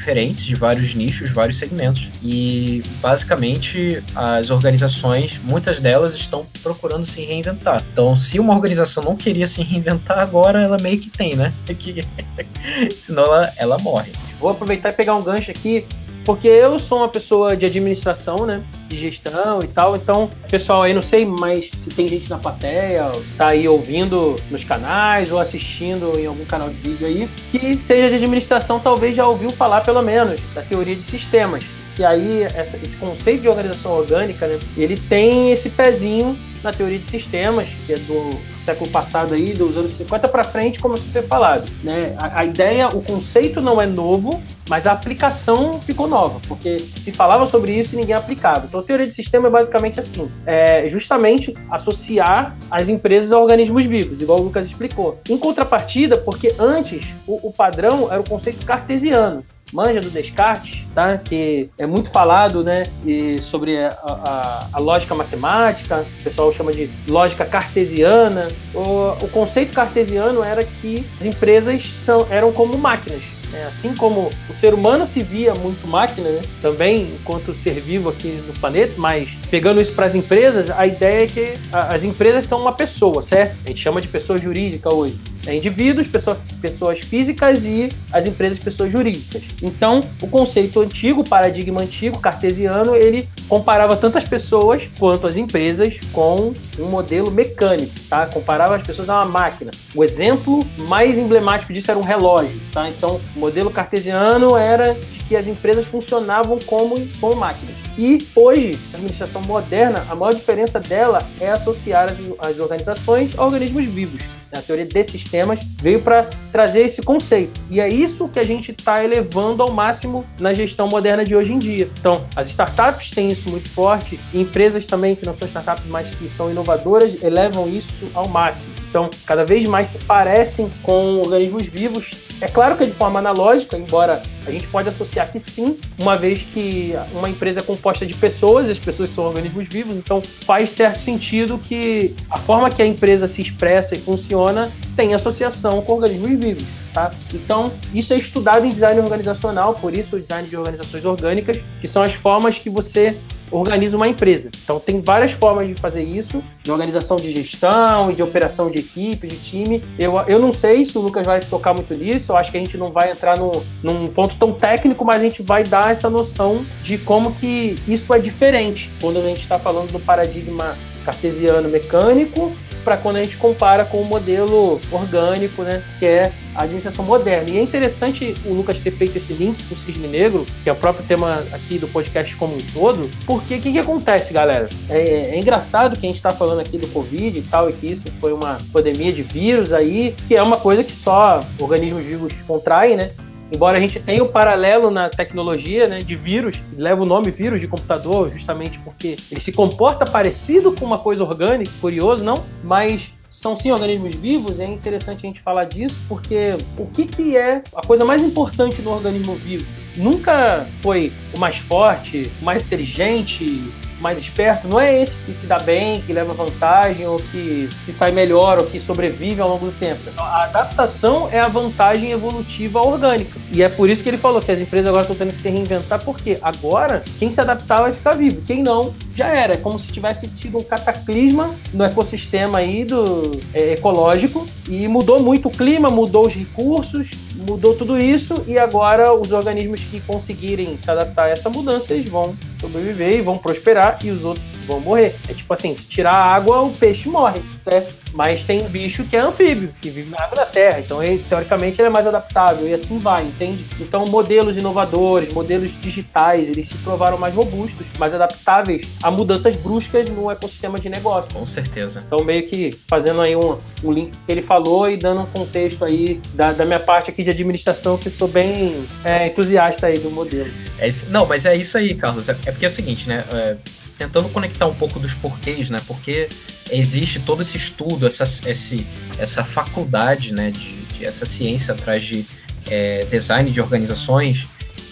diferentes 0.00 0.42
de 0.44 0.54
vários 0.54 0.94
nichos, 0.94 1.30
vários 1.30 1.58
segmentos. 1.58 2.10
E 2.22 2.82
basicamente 3.00 4.02
as 4.14 4.50
organizações, 4.50 5.38
muitas 5.44 5.78
delas 5.78 6.14
estão 6.14 6.46
procurando 6.62 7.04
se 7.04 7.20
reinventar. 7.22 7.84
Então, 7.92 8.16
se 8.16 8.40
uma 8.40 8.54
organização 8.54 9.04
não 9.04 9.14
queria 9.14 9.46
se 9.46 9.62
reinventar, 9.62 10.18
agora 10.18 10.62
ela 10.62 10.78
meio 10.78 10.98
que 10.98 11.10
tem, 11.10 11.36
né? 11.36 11.52
Senão 12.98 13.24
ela, 13.24 13.52
ela 13.56 13.78
morre. 13.78 14.10
Vou 14.40 14.50
aproveitar 14.50 14.88
e 14.88 14.92
pegar 14.92 15.14
um 15.14 15.22
gancho 15.22 15.50
aqui 15.50 15.84
porque 16.24 16.48
eu 16.48 16.78
sou 16.78 16.98
uma 16.98 17.08
pessoa 17.08 17.56
de 17.56 17.64
administração, 17.64 18.46
né? 18.46 18.62
De 18.88 18.96
gestão 18.96 19.62
e 19.62 19.68
tal. 19.68 19.96
Então, 19.96 20.30
pessoal 20.50 20.82
aí, 20.82 20.92
não 20.92 21.02
sei 21.02 21.24
mais 21.24 21.70
se 21.70 21.88
tem 21.90 22.08
gente 22.08 22.28
na 22.28 22.38
plateia, 22.38 23.10
tá 23.36 23.48
aí 23.48 23.68
ouvindo 23.68 24.36
nos 24.50 24.64
canais 24.64 25.30
ou 25.32 25.38
assistindo 25.38 26.18
em 26.18 26.26
algum 26.26 26.44
canal 26.44 26.68
de 26.68 26.76
vídeo 26.76 27.06
aí, 27.06 27.28
que 27.50 27.76
seja 27.82 28.08
de 28.08 28.16
administração, 28.16 28.78
talvez 28.78 29.16
já 29.16 29.26
ouviu 29.26 29.50
falar 29.50 29.80
pelo 29.82 30.02
menos 30.02 30.40
da 30.54 30.62
teoria 30.62 30.94
de 30.94 31.02
sistemas. 31.02 31.64
E 31.98 32.04
aí, 32.04 32.42
essa, 32.42 32.76
esse 32.76 32.96
conceito 32.96 33.42
de 33.42 33.48
organização 33.48 33.92
orgânica, 33.92 34.46
né? 34.46 34.58
Ele 34.76 34.96
tem 34.96 35.52
esse 35.52 35.70
pezinho 35.70 36.36
na 36.62 36.72
teoria 36.72 36.98
de 36.98 37.06
sistemas, 37.06 37.68
que 37.86 37.92
é 37.92 37.96
do 37.96 38.38
século 38.58 38.90
passado 38.90 39.34
aí, 39.34 39.52
dos 39.52 39.76
anos 39.76 39.92
50 39.94 40.28
para 40.28 40.44
frente, 40.44 40.78
como 40.78 40.96
ser 40.96 41.22
falado. 41.22 41.70
Né? 41.82 42.14
A, 42.18 42.40
a, 42.40 42.44
ideia, 42.44 42.88
o 42.88 43.02
conceito 43.02 43.60
não 43.60 43.80
é 43.80 43.86
novo, 43.86 44.42
mas 44.68 44.86
a 44.86 44.92
aplicação 44.92 45.80
ficou 45.80 46.06
nova, 46.06 46.40
porque 46.46 46.78
se 46.78 47.10
falava 47.10 47.46
sobre 47.46 47.72
isso 47.72 47.94
e 47.94 47.96
ninguém 47.96 48.14
aplicava. 48.14 48.66
Então, 48.66 48.80
a 48.80 48.82
teoria 48.82 49.06
de 49.06 49.12
sistema 49.12 49.48
é 49.48 49.50
basicamente 49.50 49.98
assim: 49.98 50.30
é 50.46 50.86
justamente 50.88 51.54
associar 51.70 52.56
as 52.70 52.88
empresas 52.88 53.32
a 53.32 53.38
organismos 53.38 53.84
vivos, 53.84 54.20
igual 54.20 54.40
o 54.40 54.42
Lucas 54.42 54.66
explicou. 54.66 55.18
Em 55.28 55.36
contrapartida, 55.38 56.18
porque 56.18 56.54
antes 56.58 57.14
o, 57.26 57.48
o 57.48 57.52
padrão 57.52 58.08
era 58.10 58.20
o 58.20 58.28
conceito 58.28 58.64
cartesiano 58.64 59.44
manja 59.72 60.00
do 60.00 60.10
Descartes, 60.10 60.84
tá? 60.94 61.18
Que 61.18 61.70
é 61.78 61.86
muito 61.86 62.10
falado, 62.10 62.62
né? 62.62 62.86
E 63.04 63.38
sobre 63.40 63.78
a, 63.78 63.88
a, 64.02 64.66
a, 64.72 64.78
lógica 64.78 65.14
matemática, 65.14 66.04
o 66.20 66.22
pessoal 66.22 66.52
chama 66.52 66.72
de 66.72 66.90
lógica 67.08 67.44
cartesiana. 67.44 68.48
O, 68.74 69.24
o 69.24 69.28
conceito 69.28 69.72
cartesiano 69.72 70.42
era 70.42 70.64
que 70.64 71.06
as 71.20 71.26
empresas 71.26 71.82
são, 71.84 72.26
eram 72.30 72.52
como 72.52 72.76
máquinas. 72.76 73.22
É, 73.52 73.64
assim 73.64 73.94
como 73.96 74.30
o 74.48 74.52
ser 74.52 74.72
humano 74.72 75.04
se 75.04 75.22
via 75.22 75.54
muito 75.54 75.86
máquina, 75.88 76.28
né? 76.28 76.42
também 76.62 77.14
enquanto 77.20 77.52
ser 77.52 77.80
vivo 77.80 78.08
aqui 78.08 78.40
no 78.46 78.52
planeta, 78.54 78.94
mas 78.96 79.28
pegando 79.50 79.80
isso 79.80 79.92
para 79.92 80.06
as 80.06 80.14
empresas, 80.14 80.70
a 80.70 80.86
ideia 80.86 81.24
é 81.24 81.26
que 81.26 81.54
as 81.72 82.04
empresas 82.04 82.44
são 82.44 82.60
uma 82.60 82.72
pessoa, 82.72 83.20
certo? 83.20 83.56
A 83.64 83.68
gente 83.68 83.80
chama 83.80 84.00
de 84.00 84.08
pessoa 84.08 84.38
jurídica 84.38 84.94
hoje. 84.94 85.18
É 85.46 85.56
indivíduos, 85.56 86.06
pessoas, 86.06 86.40
pessoas 86.60 87.00
físicas 87.00 87.64
e 87.64 87.88
as 88.12 88.26
empresas, 88.26 88.58
pessoas 88.58 88.92
jurídicas. 88.92 89.42
Então, 89.62 90.00
o 90.20 90.28
conceito 90.28 90.80
antigo, 90.80 91.22
o 91.22 91.28
paradigma 91.28 91.80
antigo, 91.80 92.18
cartesiano, 92.18 92.94
ele 92.94 93.26
comparava 93.48 93.96
tanto 93.96 94.18
as 94.18 94.24
pessoas 94.24 94.82
quanto 94.98 95.26
as 95.26 95.36
empresas 95.36 95.98
com 96.12 96.52
um 96.78 96.84
modelo 96.84 97.30
mecânico, 97.30 97.92
tá? 98.08 98.26
Comparava 98.26 98.76
as 98.76 98.82
pessoas 98.82 99.08
a 99.08 99.14
uma 99.14 99.24
máquina. 99.24 99.70
O 99.94 100.04
exemplo 100.04 100.64
mais 100.76 101.18
emblemático 101.18 101.72
disso 101.72 101.90
era 101.90 101.98
um 101.98 102.04
relógio, 102.04 102.60
tá? 102.70 102.88
Então, 102.88 103.20
o 103.34 103.40
modelo 103.40 103.70
cartesiano 103.70 104.56
era 104.56 104.94
de 104.94 105.24
que 105.24 105.34
as 105.34 105.48
empresas 105.48 105.86
funcionavam 105.86 106.58
como, 106.66 106.96
como 107.18 107.34
máquinas. 107.34 107.89
E 107.98 108.18
hoje, 108.34 108.78
a 108.92 108.96
administração 108.96 109.42
moderna, 109.42 110.06
a 110.08 110.14
maior 110.14 110.34
diferença 110.34 110.78
dela 110.80 111.26
é 111.40 111.50
associar 111.50 112.08
as, 112.08 112.18
as 112.38 112.58
organizações 112.58 113.36
a 113.36 113.44
organismos 113.44 113.84
vivos. 113.86 114.22
A 114.52 114.60
teoria 114.60 114.84
de 114.84 115.04
sistemas 115.04 115.60
veio 115.80 116.00
para 116.00 116.28
trazer 116.50 116.80
esse 116.80 117.02
conceito. 117.02 117.60
E 117.70 117.80
é 117.80 117.88
isso 117.88 118.28
que 118.28 118.38
a 118.38 118.42
gente 118.42 118.72
está 118.72 119.04
elevando 119.04 119.62
ao 119.62 119.70
máximo 119.70 120.24
na 120.40 120.52
gestão 120.52 120.88
moderna 120.88 121.24
de 121.24 121.36
hoje 121.36 121.52
em 121.52 121.58
dia. 121.58 121.88
Então, 121.98 122.26
as 122.34 122.48
startups 122.48 123.10
têm 123.10 123.30
isso 123.30 123.48
muito 123.48 123.68
forte, 123.70 124.18
e 124.32 124.40
empresas 124.40 124.84
também 124.84 125.14
que 125.14 125.24
não 125.24 125.32
são 125.32 125.46
startups, 125.46 125.84
mas 125.86 126.10
que 126.10 126.28
são 126.28 126.50
inovadoras, 126.50 127.22
elevam 127.22 127.68
isso 127.68 128.10
ao 128.12 128.28
máximo. 128.28 128.72
Então, 128.88 129.08
cada 129.24 129.44
vez 129.44 129.64
mais 129.68 129.90
se 129.90 129.98
parecem 129.98 130.68
com 130.82 131.20
organismos 131.20 131.66
vivos. 131.66 132.10
É 132.40 132.48
claro 132.48 132.74
que 132.74 132.84
é 132.84 132.86
de 132.86 132.92
forma 132.92 133.18
analógica, 133.18 133.76
embora 133.76 134.22
a 134.46 134.50
gente 134.50 134.66
pode 134.68 134.88
associar 134.88 135.30
que 135.30 135.38
sim, 135.38 135.78
uma 135.98 136.16
vez 136.16 136.42
que 136.42 136.94
uma 137.12 137.28
empresa 137.28 137.60
é 137.60 137.62
composta 137.62 138.06
de 138.06 138.14
pessoas, 138.14 138.66
e 138.68 138.70
as 138.70 138.78
pessoas 138.78 139.10
são 139.10 139.24
organismos 139.24 139.68
vivos, 139.68 139.94
então 139.94 140.22
faz 140.46 140.70
certo 140.70 141.00
sentido 141.00 141.58
que 141.58 142.16
a 142.30 142.38
forma 142.38 142.70
que 142.70 142.80
a 142.80 142.86
empresa 142.86 143.28
se 143.28 143.42
expressa 143.42 143.94
e 143.94 144.00
funciona 144.00 144.72
tem 144.96 145.12
associação 145.12 145.82
com 145.82 145.92
organismos 145.92 146.38
vivos. 146.38 146.64
Tá? 146.94 147.12
Então, 147.32 147.72
isso 147.94 148.12
é 148.14 148.16
estudado 148.16 148.64
em 148.64 148.70
design 148.70 149.00
organizacional, 149.00 149.74
por 149.74 149.94
isso 149.94 150.16
o 150.16 150.20
design 150.20 150.48
de 150.48 150.56
organizações 150.56 151.04
orgânicas, 151.04 151.58
que 151.80 151.86
são 151.86 152.02
as 152.02 152.14
formas 152.14 152.58
que 152.58 152.70
você 152.70 153.16
organiza 153.50 153.96
uma 153.96 154.08
empresa. 154.08 154.50
Então 154.62 154.78
tem 154.78 155.00
várias 155.00 155.32
formas 155.32 155.66
de 155.66 155.74
fazer 155.74 156.02
isso, 156.02 156.42
de 156.62 156.70
organização 156.70 157.16
de 157.16 157.30
gestão, 157.30 158.12
de 158.12 158.22
operação 158.22 158.70
de 158.70 158.78
equipe, 158.78 159.26
de 159.26 159.36
time. 159.36 159.82
Eu, 159.98 160.18
eu 160.26 160.38
não 160.38 160.52
sei 160.52 160.84
se 160.84 160.96
o 160.96 161.00
Lucas 161.00 161.26
vai 161.26 161.40
tocar 161.40 161.74
muito 161.74 161.94
nisso, 161.94 162.32
eu 162.32 162.36
acho 162.36 162.50
que 162.50 162.56
a 162.56 162.60
gente 162.60 162.76
não 162.76 162.90
vai 162.90 163.10
entrar 163.10 163.38
no, 163.38 163.62
num 163.82 164.06
ponto 164.06 164.36
tão 164.36 164.52
técnico, 164.52 165.04
mas 165.04 165.20
a 165.20 165.24
gente 165.24 165.42
vai 165.42 165.62
dar 165.62 165.92
essa 165.92 166.08
noção 166.08 166.64
de 166.82 166.98
como 166.98 167.32
que 167.34 167.78
isso 167.86 168.12
é 168.14 168.18
diferente 168.18 168.90
quando 169.00 169.18
a 169.18 169.22
gente 169.22 169.40
está 169.40 169.58
falando 169.58 169.92
do 169.92 170.00
paradigma 170.00 170.76
cartesiano 171.04 171.68
mecânico 171.68 172.52
para 172.80 172.96
quando 172.96 173.16
a 173.16 173.22
gente 173.22 173.36
compara 173.36 173.84
com 173.84 174.00
o 174.00 174.04
modelo 174.04 174.80
orgânico, 174.90 175.62
né, 175.62 175.82
que 175.98 176.06
é 176.06 176.32
a 176.54 176.62
administração 176.62 177.04
moderna. 177.04 177.50
E 177.50 177.58
é 177.58 177.62
interessante 177.62 178.34
o 178.44 178.52
Lucas 178.52 178.78
ter 178.78 178.90
feito 178.90 179.16
esse 179.16 179.32
link 179.32 179.62
com 179.64 179.74
o 179.74 179.78
Cisne 179.78 180.08
Negro, 180.08 180.46
que 180.62 180.68
é 180.68 180.72
o 180.72 180.76
próprio 180.76 181.04
tema 181.06 181.44
aqui 181.52 181.78
do 181.78 181.86
podcast 181.88 182.34
como 182.36 182.56
um 182.56 182.60
todo, 182.72 183.08
porque 183.24 183.56
o 183.56 183.60
que, 183.60 183.72
que 183.72 183.78
acontece, 183.78 184.32
galera? 184.32 184.68
É, 184.88 185.34
é 185.34 185.38
engraçado 185.38 185.98
que 185.98 186.06
a 186.06 186.08
gente 186.08 186.16
está 186.16 186.30
falando 186.30 186.60
aqui 186.60 186.78
do 186.78 186.88
Covid 186.88 187.38
e 187.38 187.42
tal, 187.42 187.70
e 187.70 187.72
que 187.72 187.86
isso 187.86 188.06
foi 188.20 188.32
uma 188.32 188.58
pandemia 188.72 189.12
de 189.12 189.22
vírus 189.22 189.72
aí, 189.72 190.14
que 190.26 190.34
é 190.34 190.42
uma 190.42 190.56
coisa 190.56 190.82
que 190.82 190.92
só 190.92 191.40
organismos 191.60 192.04
vivos 192.04 192.32
contraem, 192.46 192.96
né? 192.96 193.12
Embora 193.52 193.78
a 193.78 193.80
gente 193.80 193.98
tenha 193.98 194.22
o 194.22 194.28
paralelo 194.28 194.90
na 194.90 195.08
tecnologia 195.08 195.88
né, 195.88 196.02
de 196.02 196.14
vírus, 196.14 196.56
leva 196.76 197.02
o 197.02 197.06
nome 197.06 197.30
vírus 197.30 197.60
de 197.60 197.66
computador, 197.66 198.30
justamente 198.32 198.78
porque 198.78 199.16
ele 199.30 199.40
se 199.40 199.52
comporta 199.52 200.04
parecido 200.04 200.72
com 200.72 200.84
uma 200.84 200.98
coisa 200.98 201.24
orgânica, 201.24 201.70
curioso, 201.80 202.22
não? 202.22 202.44
Mas 202.62 203.12
são 203.30 203.54
sim 203.54 203.70
organismos 203.70 204.14
vivos, 204.14 204.58
é 204.58 204.66
interessante 204.66 205.24
a 205.24 205.28
gente 205.28 205.40
falar 205.40 205.64
disso, 205.64 206.00
porque 206.08 206.56
o 206.76 206.86
que, 206.86 207.06
que 207.06 207.36
é 207.36 207.62
a 207.74 207.86
coisa 207.86 208.04
mais 208.04 208.22
importante 208.22 208.82
no 208.82 208.90
organismo 208.90 209.34
vivo? 209.34 209.64
Nunca 209.96 210.66
foi 210.80 211.12
o 211.32 211.38
mais 211.38 211.56
forte, 211.56 212.30
o 212.40 212.44
mais 212.44 212.62
inteligente, 212.62 213.62
mais 214.00 214.18
esperto, 214.18 214.66
não 214.66 214.80
é 214.80 215.00
esse 215.00 215.16
que 215.18 215.34
se 215.34 215.46
dá 215.46 215.58
bem, 215.58 216.00
que 216.00 216.12
leva 216.12 216.32
vantagem, 216.32 217.06
ou 217.06 217.18
que 217.18 217.68
se 217.80 217.92
sai 217.92 218.10
melhor, 218.10 218.58
ou 218.58 218.66
que 218.66 218.80
sobrevive 218.80 219.40
ao 219.40 219.48
longo 219.48 219.66
do 219.66 219.72
tempo. 219.72 220.00
Então, 220.06 220.24
a 220.24 220.44
adaptação 220.44 221.28
é 221.30 221.38
a 221.38 221.48
vantagem 221.48 222.10
evolutiva 222.10 222.80
orgânica. 222.80 223.38
E 223.52 223.62
é 223.62 223.68
por 223.68 223.88
isso 223.88 224.02
que 224.02 224.08
ele 224.08 224.18
falou 224.18 224.40
que 224.40 224.50
as 224.50 224.60
empresas 224.60 224.88
agora 224.88 225.02
estão 225.02 225.16
tendo 225.16 225.34
que 225.34 225.40
se 225.40 225.48
reinventar, 225.48 226.02
porque 226.04 226.38
agora 226.42 227.04
quem 227.18 227.30
se 227.30 227.40
adaptar 227.40 227.82
vai 227.82 227.92
ficar 227.92 228.12
vivo, 228.12 228.40
quem 228.42 228.62
não, 228.62 228.94
já 229.14 229.28
era. 229.28 229.54
É 229.54 229.56
como 229.56 229.78
se 229.78 229.88
tivesse 229.88 230.28
tido 230.28 230.58
um 230.58 230.62
cataclisma 230.62 231.54
no 231.72 231.84
ecossistema 231.84 232.58
aí 232.58 232.84
do 232.84 233.38
é, 233.52 233.74
ecológico 233.74 234.46
e 234.68 234.88
mudou 234.88 235.22
muito 235.22 235.48
o 235.48 235.50
clima, 235.50 235.90
mudou 235.90 236.26
os 236.26 236.34
recursos, 236.34 237.10
mudou 237.50 237.74
tudo 237.74 237.98
isso 237.98 238.44
e 238.46 238.56
agora 238.56 239.12
os 239.12 239.32
organismos 239.32 239.80
que 239.80 240.00
conseguirem 240.00 240.78
se 240.78 240.88
adaptar 240.88 241.24
a 241.24 241.30
essa 241.30 241.50
mudança, 241.50 241.92
eles 241.92 242.08
vão 242.08 242.36
sobreviver 242.60 243.18
e 243.18 243.22
vão 243.22 243.38
prosperar 243.38 243.98
e 244.04 244.10
os 244.10 244.24
outros 244.24 244.46
vão 244.70 244.80
morrer. 244.80 245.16
É 245.28 245.34
tipo 245.34 245.52
assim, 245.52 245.74
se 245.74 245.86
tirar 245.86 246.14
a 246.14 246.34
água, 246.34 246.62
o 246.62 246.72
peixe 246.72 247.08
morre, 247.08 247.42
certo? 247.56 248.00
Mas 248.12 248.42
tem 248.42 248.66
bicho 248.68 249.04
que 249.04 249.16
é 249.16 249.20
anfíbio, 249.20 249.72
que 249.80 249.88
vive 249.88 250.10
na 250.10 250.24
água 250.24 250.36
da 250.36 250.46
terra. 250.46 250.80
Então, 250.80 251.02
ele, 251.02 251.22
teoricamente, 251.28 251.80
ele 251.80 251.86
é 251.86 251.90
mais 251.90 252.06
adaptável 252.06 252.66
e 252.66 252.74
assim 252.74 252.98
vai, 252.98 253.24
entende? 253.24 253.64
Então, 253.78 254.04
modelos 254.06 254.56
inovadores, 254.56 255.32
modelos 255.32 255.70
digitais, 255.80 256.48
eles 256.48 256.66
se 256.66 256.76
provaram 256.78 257.16
mais 257.16 257.34
robustos, 257.34 257.86
mais 257.98 258.14
adaptáveis 258.14 258.88
a 259.02 259.10
mudanças 259.10 259.54
bruscas 259.54 260.08
no 260.08 260.30
ecossistema 260.30 260.78
de 260.78 260.88
negócio. 260.88 261.32
Com 261.32 261.46
certeza. 261.46 262.02
Então, 262.04 262.24
meio 262.24 262.48
que 262.48 262.76
fazendo 262.88 263.20
aí 263.20 263.36
um, 263.36 263.58
um 263.84 263.92
link 263.92 264.12
que 264.26 264.32
ele 264.32 264.42
falou 264.42 264.90
e 264.90 264.96
dando 264.96 265.22
um 265.22 265.26
contexto 265.26 265.84
aí 265.84 266.20
da, 266.34 266.52
da 266.52 266.64
minha 266.64 266.80
parte 266.80 267.10
aqui 267.10 267.22
de 267.22 267.30
administração, 267.30 267.96
que 267.96 268.10
sou 268.10 268.26
bem 268.26 268.84
é, 269.04 269.28
entusiasta 269.28 269.86
aí 269.86 269.98
do 269.98 270.10
modelo. 270.10 270.50
É 270.78 270.88
não, 271.08 271.26
mas 271.26 271.46
é 271.46 271.54
isso 271.54 271.78
aí, 271.78 271.94
Carlos. 271.94 272.28
É, 272.28 272.32
é 272.46 272.50
porque 272.50 272.64
é 272.64 272.68
o 272.68 272.70
seguinte, 272.70 273.08
né? 273.08 273.24
É, 273.32 273.56
tentando 274.00 274.30
conectar 274.30 274.66
um 274.66 274.74
pouco 274.74 274.98
dos 274.98 275.14
porquês, 275.14 275.68
né? 275.68 275.78
Porque 275.86 276.30
existe 276.70 277.20
todo 277.20 277.42
esse 277.42 277.58
estudo, 277.58 278.06
essa, 278.06 278.24
esse, 278.48 278.86
essa 279.18 279.44
faculdade, 279.44 280.32
né? 280.32 280.50
De, 280.50 280.72
de 280.86 281.04
essa 281.04 281.26
ciência 281.26 281.74
atrás 281.74 282.02
de 282.02 282.24
é, 282.70 283.04
design 283.10 283.50
de 283.50 283.60
organizações 283.60 284.48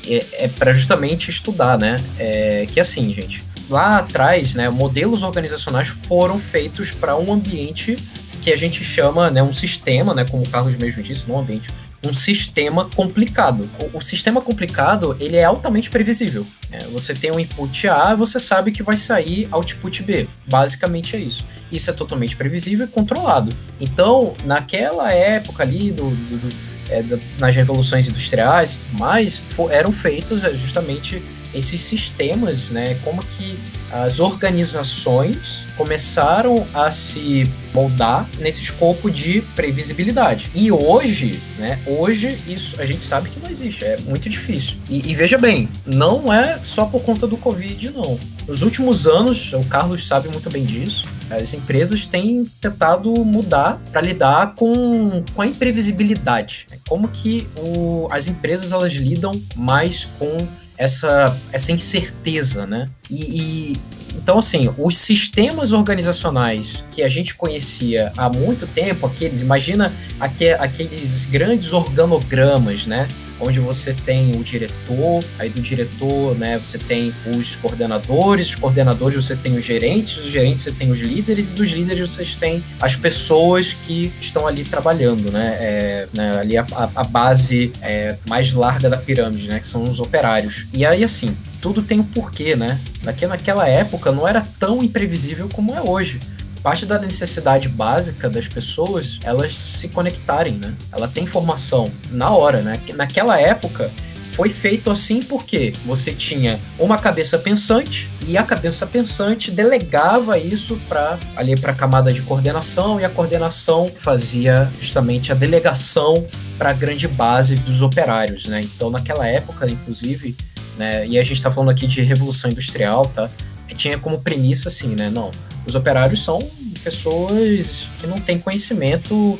é, 0.06 0.44
é 0.44 0.48
para 0.48 0.74
justamente 0.74 1.30
estudar, 1.30 1.78
né? 1.78 1.96
É, 2.18 2.66
que 2.70 2.78
assim, 2.78 3.10
gente, 3.14 3.42
lá 3.70 3.96
atrás, 3.98 4.54
né? 4.54 4.68
Modelos 4.68 5.22
organizacionais 5.22 5.88
foram 5.88 6.38
feitos 6.38 6.90
para 6.90 7.16
um 7.16 7.32
ambiente 7.32 7.96
que 8.42 8.52
a 8.52 8.56
gente 8.56 8.84
chama, 8.84 9.30
né? 9.30 9.42
Um 9.42 9.54
sistema, 9.54 10.12
né? 10.12 10.26
Como 10.26 10.42
o 10.42 10.48
Carlos 10.50 10.76
mesmo 10.76 11.02
disse, 11.02 11.26
não 11.26 11.36
um 11.36 11.40
ambiente 11.40 11.70
um 12.04 12.14
sistema 12.14 12.84
complicado. 12.84 13.68
O, 13.92 13.98
o, 13.98 14.00
sistema 14.00 14.40
complicado 14.40 15.16
ele 15.18 15.36
é 15.36 15.44
altamente 15.44 15.90
previsível. 15.90 16.46
Né? 16.70 16.78
Você 16.92 17.12
tem 17.12 17.32
um 17.32 17.40
input 17.40 17.88
A, 17.88 18.14
você 18.14 18.38
sabe 18.38 18.70
que 18.70 18.82
vai 18.82 18.96
sair 18.96 19.48
output 19.50 20.02
B. 20.02 20.28
Basicamente 20.46 21.16
é 21.16 21.18
isso. 21.18 21.44
Isso 21.70 21.90
é 21.90 21.92
totalmente 21.92 22.36
previsível 22.36 22.86
e 22.86 22.88
controlado. 22.88 23.54
Então, 23.80 24.34
naquela 24.44 25.12
época 25.12 25.62
ali 25.62 25.90
do, 25.90 26.08
do, 26.10 26.38
do 26.38 26.68
é, 26.90 27.04
nas 27.38 27.54
revoluções 27.54 28.08
industriais 28.08 28.72
e 28.72 28.76
tudo 28.78 28.98
mais, 28.98 29.38
for, 29.38 29.70
eram 29.70 29.92
feitos 29.92 30.42
é, 30.42 30.54
justamente 30.54 31.22
esses 31.54 31.80
sistemas, 31.82 32.70
né? 32.70 32.98
Como 33.04 33.22
que 33.22 33.58
as 33.92 34.20
organizações 34.20 35.67
começaram 35.78 36.66
a 36.74 36.90
se 36.90 37.48
moldar 37.72 38.28
nesse 38.40 38.60
escopo 38.60 39.08
de 39.08 39.40
previsibilidade. 39.54 40.50
E 40.52 40.72
hoje, 40.72 41.40
né, 41.56 41.78
hoje 41.86 42.36
isso 42.48 42.80
a 42.80 42.84
gente 42.84 43.04
sabe 43.04 43.30
que 43.30 43.38
não 43.38 43.48
existe, 43.48 43.84
é 43.84 43.96
muito 44.00 44.28
difícil. 44.28 44.76
E, 44.90 45.08
e 45.08 45.14
veja 45.14 45.38
bem, 45.38 45.68
não 45.86 46.32
é 46.32 46.58
só 46.64 46.84
por 46.84 47.02
conta 47.02 47.26
do 47.26 47.36
Covid, 47.36 47.90
não. 47.90 48.18
Nos 48.46 48.62
últimos 48.62 49.06
anos, 49.06 49.52
o 49.52 49.62
Carlos 49.64 50.06
sabe 50.06 50.28
muito 50.28 50.50
bem 50.50 50.64
disso, 50.64 51.06
as 51.30 51.54
empresas 51.54 52.06
têm 52.06 52.44
tentado 52.60 53.12
mudar 53.24 53.80
para 53.92 54.00
lidar 54.00 54.54
com, 54.54 55.22
com 55.34 55.42
a 55.42 55.46
imprevisibilidade. 55.46 56.66
Como 56.88 57.08
que 57.08 57.46
o, 57.56 58.08
as 58.10 58.26
empresas 58.26 58.72
elas 58.72 58.94
lidam 58.94 59.32
mais 59.54 60.06
com 60.18 60.48
essa, 60.78 61.36
essa 61.52 61.72
incerteza, 61.72 62.66
né? 62.66 62.88
E, 63.10 63.72
e, 63.72 63.80
então, 64.14 64.38
assim, 64.38 64.72
os 64.78 64.96
sistemas 64.96 65.72
organizacionais 65.72 66.84
que 66.90 67.02
a 67.02 67.08
gente 67.08 67.34
conhecia 67.34 68.12
há 68.16 68.28
muito 68.28 68.66
tempo, 68.66 69.06
aqueles, 69.06 69.40
imagina 69.40 69.92
aqu 70.20 70.44
aqueles 70.58 71.24
grandes 71.24 71.72
organogramas, 71.72 72.86
né? 72.86 73.08
Onde 73.40 73.60
você 73.60 73.92
tem 73.92 74.36
o 74.36 74.42
diretor, 74.42 75.24
aí 75.38 75.48
do 75.48 75.60
diretor, 75.60 76.36
né, 76.36 76.58
você 76.58 76.78
tem 76.78 77.12
os 77.26 77.56
coordenadores, 77.56 78.48
os 78.48 78.54
coordenadores 78.54 79.24
você 79.24 79.36
tem 79.36 79.56
os 79.56 79.64
gerentes, 79.64 80.16
os 80.16 80.30
gerentes 80.30 80.62
você 80.62 80.72
tem 80.72 80.90
os 80.90 81.00
líderes, 81.00 81.48
e 81.48 81.52
dos 81.52 81.70
líderes 81.70 82.10
vocês 82.10 82.36
têm 82.36 82.62
as 82.80 82.96
pessoas 82.96 83.72
que 83.72 84.12
estão 84.20 84.46
ali 84.46 84.64
trabalhando, 84.64 85.30
né, 85.30 85.56
é, 85.60 86.08
né 86.12 86.38
ali 86.38 86.56
a, 86.56 86.66
a 86.94 87.04
base 87.04 87.72
é, 87.80 88.16
mais 88.28 88.52
larga 88.52 88.88
da 88.88 88.96
pirâmide, 88.96 89.48
né, 89.48 89.60
que 89.60 89.66
são 89.66 89.84
os 89.84 90.00
operários. 90.00 90.66
E 90.72 90.84
aí, 90.84 91.04
assim, 91.04 91.36
tudo 91.60 91.82
tem 91.82 91.98
um 91.98 92.04
porquê, 92.04 92.54
né? 92.54 92.78
Naquela 93.02 93.68
época 93.68 94.12
não 94.12 94.26
era 94.28 94.46
tão 94.58 94.82
imprevisível 94.82 95.48
como 95.52 95.74
é 95.74 95.80
hoje 95.80 96.20
parte 96.68 96.84
da 96.84 96.98
necessidade 96.98 97.66
básica 97.66 98.28
das 98.28 98.46
pessoas 98.46 99.18
elas 99.24 99.56
se 99.56 99.88
conectarem, 99.88 100.52
né? 100.52 100.74
Ela 100.92 101.08
tem 101.08 101.24
informação 101.24 101.90
na 102.10 102.28
hora, 102.28 102.60
né? 102.60 102.78
Naquela 102.94 103.40
época 103.40 103.90
foi 104.32 104.50
feito 104.50 104.90
assim 104.90 105.20
porque 105.20 105.72
você 105.86 106.12
tinha 106.12 106.60
uma 106.78 106.98
cabeça 106.98 107.38
pensante 107.38 108.10
e 108.26 108.36
a 108.36 108.42
cabeça 108.42 108.86
pensante 108.86 109.50
delegava 109.50 110.38
isso 110.38 110.78
para 110.86 111.18
ali 111.34 111.58
para 111.58 111.72
a 111.72 111.74
camada 111.74 112.12
de 112.12 112.20
coordenação 112.20 113.00
e 113.00 113.04
a 113.06 113.08
coordenação 113.08 113.90
fazia 113.96 114.70
justamente 114.78 115.32
a 115.32 115.34
delegação 115.34 116.26
para 116.58 116.68
a 116.68 116.74
grande 116.74 117.08
base 117.08 117.56
dos 117.56 117.80
operários, 117.80 118.44
né? 118.44 118.60
Então 118.60 118.90
naquela 118.90 119.26
época, 119.26 119.66
inclusive, 119.70 120.36
né? 120.76 121.06
E 121.06 121.18
a 121.18 121.22
gente 121.22 121.38
está 121.38 121.50
falando 121.50 121.70
aqui 121.70 121.86
de 121.86 122.02
revolução 122.02 122.50
industrial, 122.50 123.06
tá? 123.06 123.30
Tinha 123.74 123.98
como 123.98 124.18
premissa 124.18 124.68
assim, 124.68 124.88
né? 124.88 125.08
Não, 125.08 125.30
os 125.68 125.74
operários 125.74 126.24
são 126.24 126.50
pessoas 126.82 127.86
que 128.00 128.06
não 128.06 128.18
têm 128.18 128.38
conhecimento, 128.38 129.38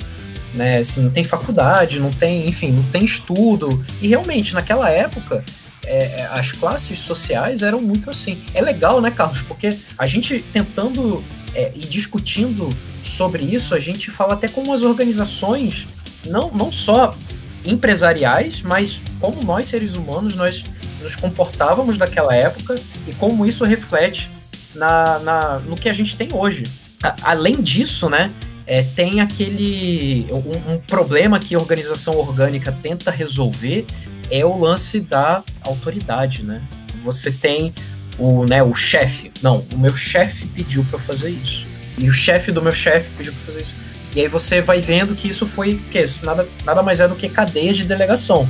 né? 0.54 0.78
Assim, 0.78 1.02
não 1.02 1.10
tem 1.10 1.24
faculdade, 1.24 1.98
não 1.98 2.10
tem, 2.10 2.46
enfim, 2.46 2.70
não 2.70 2.82
tem 2.84 3.04
estudo. 3.04 3.84
E 4.02 4.08
realmente, 4.08 4.52
naquela 4.52 4.90
época, 4.90 5.42
é, 5.86 6.20
é, 6.20 6.28
as 6.30 6.52
classes 6.52 6.98
sociais 6.98 7.62
eram 7.62 7.80
muito 7.80 8.10
assim. 8.10 8.42
É 8.52 8.60
legal, 8.60 9.00
né, 9.00 9.10
Carlos? 9.10 9.40
Porque 9.40 9.78
a 9.96 10.06
gente 10.06 10.44
tentando 10.52 11.24
é, 11.54 11.72
e 11.74 11.80
discutindo 11.80 12.68
sobre 13.02 13.42
isso, 13.42 13.74
a 13.74 13.78
gente 13.78 14.10
fala 14.10 14.34
até 14.34 14.48
como 14.48 14.74
as 14.74 14.82
organizações, 14.82 15.86
não, 16.26 16.50
não 16.50 16.70
só 16.70 17.16
empresariais, 17.64 18.60
mas 18.60 19.00
como 19.18 19.42
nós, 19.42 19.66
seres 19.66 19.94
humanos, 19.94 20.36
nós 20.36 20.62
nos 21.02 21.16
comportávamos 21.16 21.96
naquela 21.96 22.34
época 22.34 22.78
e 23.06 23.14
como 23.14 23.46
isso 23.46 23.64
reflete 23.64 24.30
na, 24.78 25.18
na, 25.18 25.58
no 25.58 25.76
que 25.76 25.88
a 25.88 25.92
gente 25.92 26.16
tem 26.16 26.28
hoje. 26.32 26.64
A, 27.02 27.32
além 27.32 27.60
disso, 27.60 28.08
né, 28.08 28.30
é, 28.66 28.82
tem 28.82 29.20
aquele. 29.20 30.26
Um, 30.30 30.74
um, 30.74 30.78
problema 30.78 31.38
que 31.38 31.54
a 31.54 31.58
organização 31.58 32.16
orgânica 32.16 32.70
tenta 32.82 33.10
resolver 33.10 33.86
é 34.30 34.44
o 34.44 34.58
lance 34.58 35.00
da 35.00 35.42
autoridade, 35.62 36.44
né? 36.44 36.62
Você 37.02 37.30
tem 37.30 37.72
o, 38.18 38.44
né, 38.44 38.62
o 38.62 38.74
chefe. 38.74 39.32
Não, 39.42 39.64
o 39.72 39.78
meu 39.78 39.96
chefe 39.96 40.46
pediu 40.46 40.84
para 40.84 40.98
fazer 40.98 41.30
isso. 41.30 41.66
E 41.96 42.08
o 42.08 42.12
chefe 42.12 42.52
do 42.52 42.60
meu 42.60 42.72
chefe 42.72 43.08
pediu 43.16 43.32
para 43.32 43.42
fazer 43.42 43.62
isso. 43.62 43.74
E 44.14 44.20
aí 44.20 44.28
você 44.28 44.60
vai 44.60 44.80
vendo 44.80 45.14
que 45.14 45.28
isso 45.28 45.46
foi 45.46 45.80
que 45.90 46.00
isso 46.00 46.24
nada, 46.24 46.46
nada 46.64 46.82
mais 46.82 47.00
é 47.00 47.08
do 47.08 47.14
que 47.14 47.28
cadeia 47.28 47.72
de 47.72 47.84
delegação. 47.84 48.48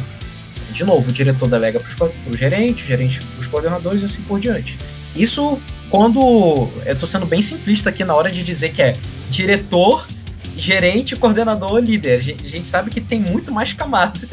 De 0.73 0.85
novo, 0.85 1.11
o 1.11 1.13
diretor 1.13 1.49
delega 1.49 1.81
para 1.81 2.11
o 2.27 2.37
gerente, 2.37 2.85
o 2.85 2.87
gerente 2.87 3.21
para 3.21 3.41
os 3.41 3.47
coordenadores 3.47 4.03
e 4.03 4.05
assim 4.05 4.23
por 4.23 4.39
diante. 4.39 4.79
Isso 5.15 5.61
quando. 5.91 6.69
Eu 6.85 6.97
tô 6.97 7.07
sendo 7.07 7.27
bem 7.27 7.43
simplista 7.43 7.91
aqui 7.91 8.05
na 8.05 8.15
hora 8.15 8.31
de 8.31 8.43
dizer 8.43 8.71
que 8.71 8.83
é 8.83 8.95
diretor, 9.31 10.07
gerente, 10.57 11.17
coordenador, 11.17 11.79
líder. 11.79 12.17
A 12.17 12.19
gente, 12.19 12.67
sabe 12.67 12.91
que 12.91 13.01
tem 13.01 13.21
muito 13.21 13.53
mais 13.53 13.73
camada. 13.73 14.19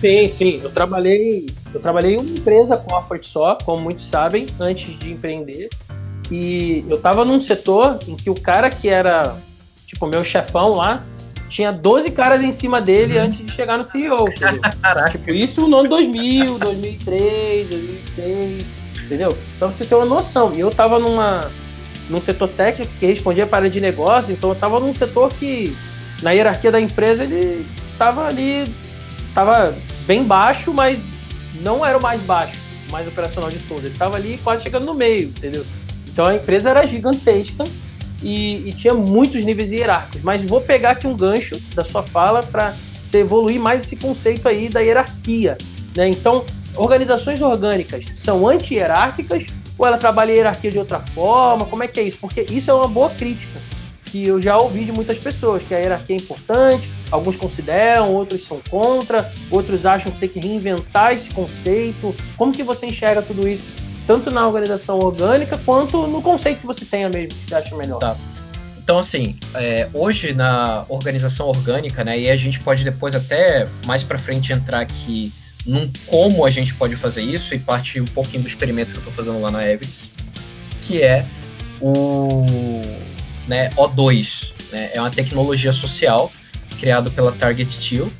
Sim, 0.00 0.28
sim. 0.28 0.60
Eu 0.62 0.70
trabalhei, 0.70 1.46
eu 1.72 1.80
trabalhei 1.80 2.14
em 2.14 2.18
uma 2.18 2.28
empresa 2.28 2.76
corporate 2.76 3.26
só, 3.26 3.54
como 3.54 3.82
muitos 3.82 4.06
sabem, 4.06 4.46
antes 4.60 4.98
de 4.98 5.10
empreender. 5.10 5.70
E 6.30 6.84
eu 6.88 7.00
tava 7.00 7.24
num 7.24 7.40
setor 7.40 7.98
em 8.06 8.16
que 8.16 8.28
o 8.28 8.34
cara 8.34 8.70
que 8.70 8.88
era, 8.88 9.36
tipo, 9.86 10.06
meu 10.06 10.24
chefão 10.24 10.74
lá, 10.74 11.04
tinha 11.52 11.70
12 11.70 12.10
caras 12.10 12.42
em 12.42 12.50
cima 12.50 12.80
dele 12.80 13.18
uhum. 13.18 13.26
antes 13.26 13.44
de 13.44 13.52
chegar 13.52 13.76
no 13.76 13.84
CEO. 13.84 14.24
Tipo, 15.12 15.30
isso 15.30 15.68
no 15.68 15.76
ano 15.76 15.88
2000, 15.90 16.58
2003, 16.58 17.68
2006, 17.68 18.66
entendeu? 19.04 19.36
Só 19.58 19.70
você 19.70 19.84
ter 19.84 19.94
uma 19.94 20.06
noção. 20.06 20.54
E 20.54 20.60
eu 20.60 20.70
tava 20.70 20.98
numa, 20.98 21.50
num 22.08 22.22
setor 22.22 22.48
técnico 22.48 22.90
que 22.98 23.04
respondia 23.04 23.46
para 23.46 23.68
de 23.68 23.80
negócio, 23.80 24.32
então 24.32 24.50
eu 24.50 24.56
tava 24.56 24.80
num 24.80 24.94
setor 24.94 25.30
que, 25.34 25.76
na 26.22 26.30
hierarquia 26.30 26.72
da 26.72 26.80
empresa, 26.80 27.24
ele 27.24 27.66
tava 27.98 28.26
ali, 28.26 28.74
tava 29.34 29.74
bem 30.06 30.24
baixo, 30.24 30.72
mas 30.72 30.98
não 31.60 31.84
era 31.84 31.98
o 31.98 32.02
mais 32.02 32.22
baixo, 32.22 32.56
o 32.88 32.92
mais 32.92 33.06
operacional 33.06 33.50
de 33.50 33.58
todos. 33.58 33.84
Ele 33.84 33.94
tava 33.94 34.16
ali 34.16 34.40
quase 34.42 34.62
chegando 34.62 34.86
no 34.86 34.94
meio, 34.94 35.28
entendeu? 35.28 35.66
Então 36.08 36.26
a 36.26 36.34
empresa 36.34 36.70
era 36.70 36.86
gigantesca 36.86 37.64
e, 38.22 38.68
e, 38.68 38.72
tinha 38.72 38.94
muitos 38.94 39.44
níveis 39.44 39.72
hierárquicos. 39.72 40.22
Mas 40.22 40.42
vou 40.42 40.60
pegar 40.60 40.90
aqui 40.90 41.06
um 41.06 41.16
gancho 41.16 41.60
da 41.74 41.84
sua 41.84 42.02
fala 42.02 42.42
para 42.42 42.74
você 43.04 43.18
evoluir 43.18 43.60
mais 43.60 43.84
esse 43.84 43.96
conceito 43.96 44.48
aí 44.48 44.68
da 44.68 44.80
hierarquia. 44.80 45.58
Né? 45.96 46.08
Então, 46.08 46.44
organizações 46.76 47.40
orgânicas 47.42 48.04
são 48.14 48.48
anti-hierárquicas 48.48 49.46
ou 49.76 49.86
ela 49.86 49.98
trabalha 49.98 50.32
a 50.32 50.36
hierarquia 50.36 50.70
de 50.70 50.78
outra 50.78 51.00
forma? 51.00 51.64
Como 51.64 51.82
é 51.82 51.88
que 51.88 51.98
é 51.98 52.04
isso? 52.04 52.18
Porque 52.20 52.46
isso 52.50 52.70
é 52.70 52.74
uma 52.74 52.88
boa 52.88 53.10
crítica 53.10 53.60
que 54.04 54.26
eu 54.26 54.40
já 54.42 54.58
ouvi 54.58 54.84
de 54.84 54.92
muitas 54.92 55.18
pessoas, 55.18 55.62
que 55.62 55.74
a 55.74 55.78
hierarquia 55.78 56.14
é 56.14 56.20
importante, 56.20 56.88
alguns 57.10 57.34
consideram, 57.34 58.12
outros 58.12 58.44
são 58.44 58.60
contra, 58.68 59.32
outros 59.50 59.86
acham 59.86 60.12
que 60.12 60.18
tem 60.18 60.28
que 60.28 60.38
reinventar 60.38 61.14
esse 61.14 61.30
conceito. 61.30 62.14
Como 62.36 62.52
que 62.52 62.62
você 62.62 62.84
enxerga 62.84 63.22
tudo 63.22 63.48
isso 63.48 63.64
tanto 64.06 64.30
na 64.30 64.46
organização 64.46 64.98
orgânica 64.98 65.58
quanto 65.58 66.06
no 66.06 66.22
conceito 66.22 66.60
que 66.60 66.66
você 66.66 66.84
tenha 66.84 67.08
mesmo, 67.08 67.28
que 67.28 67.46
você 67.46 67.54
acha 67.54 67.76
melhor. 67.76 67.98
Tá. 67.98 68.16
Então, 68.82 68.98
assim, 68.98 69.36
é, 69.54 69.88
hoje 69.94 70.34
na 70.34 70.84
organização 70.88 71.46
orgânica, 71.46 72.02
né, 72.02 72.18
e 72.18 72.28
a 72.28 72.36
gente 72.36 72.58
pode 72.60 72.82
depois 72.82 73.14
até 73.14 73.66
mais 73.86 74.02
para 74.02 74.18
frente 74.18 74.52
entrar 74.52 74.80
aqui 74.80 75.32
num 75.64 75.90
como 76.06 76.44
a 76.44 76.50
gente 76.50 76.74
pode 76.74 76.96
fazer 76.96 77.22
isso 77.22 77.54
e 77.54 77.58
partir 77.58 78.00
um 78.00 78.06
pouquinho 78.06 78.42
do 78.42 78.48
experimento 78.48 78.90
que 78.90 78.96
eu 78.96 79.00
estou 79.00 79.12
fazendo 79.12 79.40
lá 79.40 79.50
na 79.50 79.64
Evidence, 79.66 80.10
que 80.82 81.00
é 81.00 81.24
o 81.80 82.44
né, 83.46 83.70
O2, 83.70 84.52
né, 84.72 84.90
é 84.92 85.00
uma 85.00 85.10
tecnologia 85.10 85.72
social 85.72 86.32
criada 86.80 87.10
pela 87.10 87.30
Target 87.30 87.78
Teal. 87.78 88.10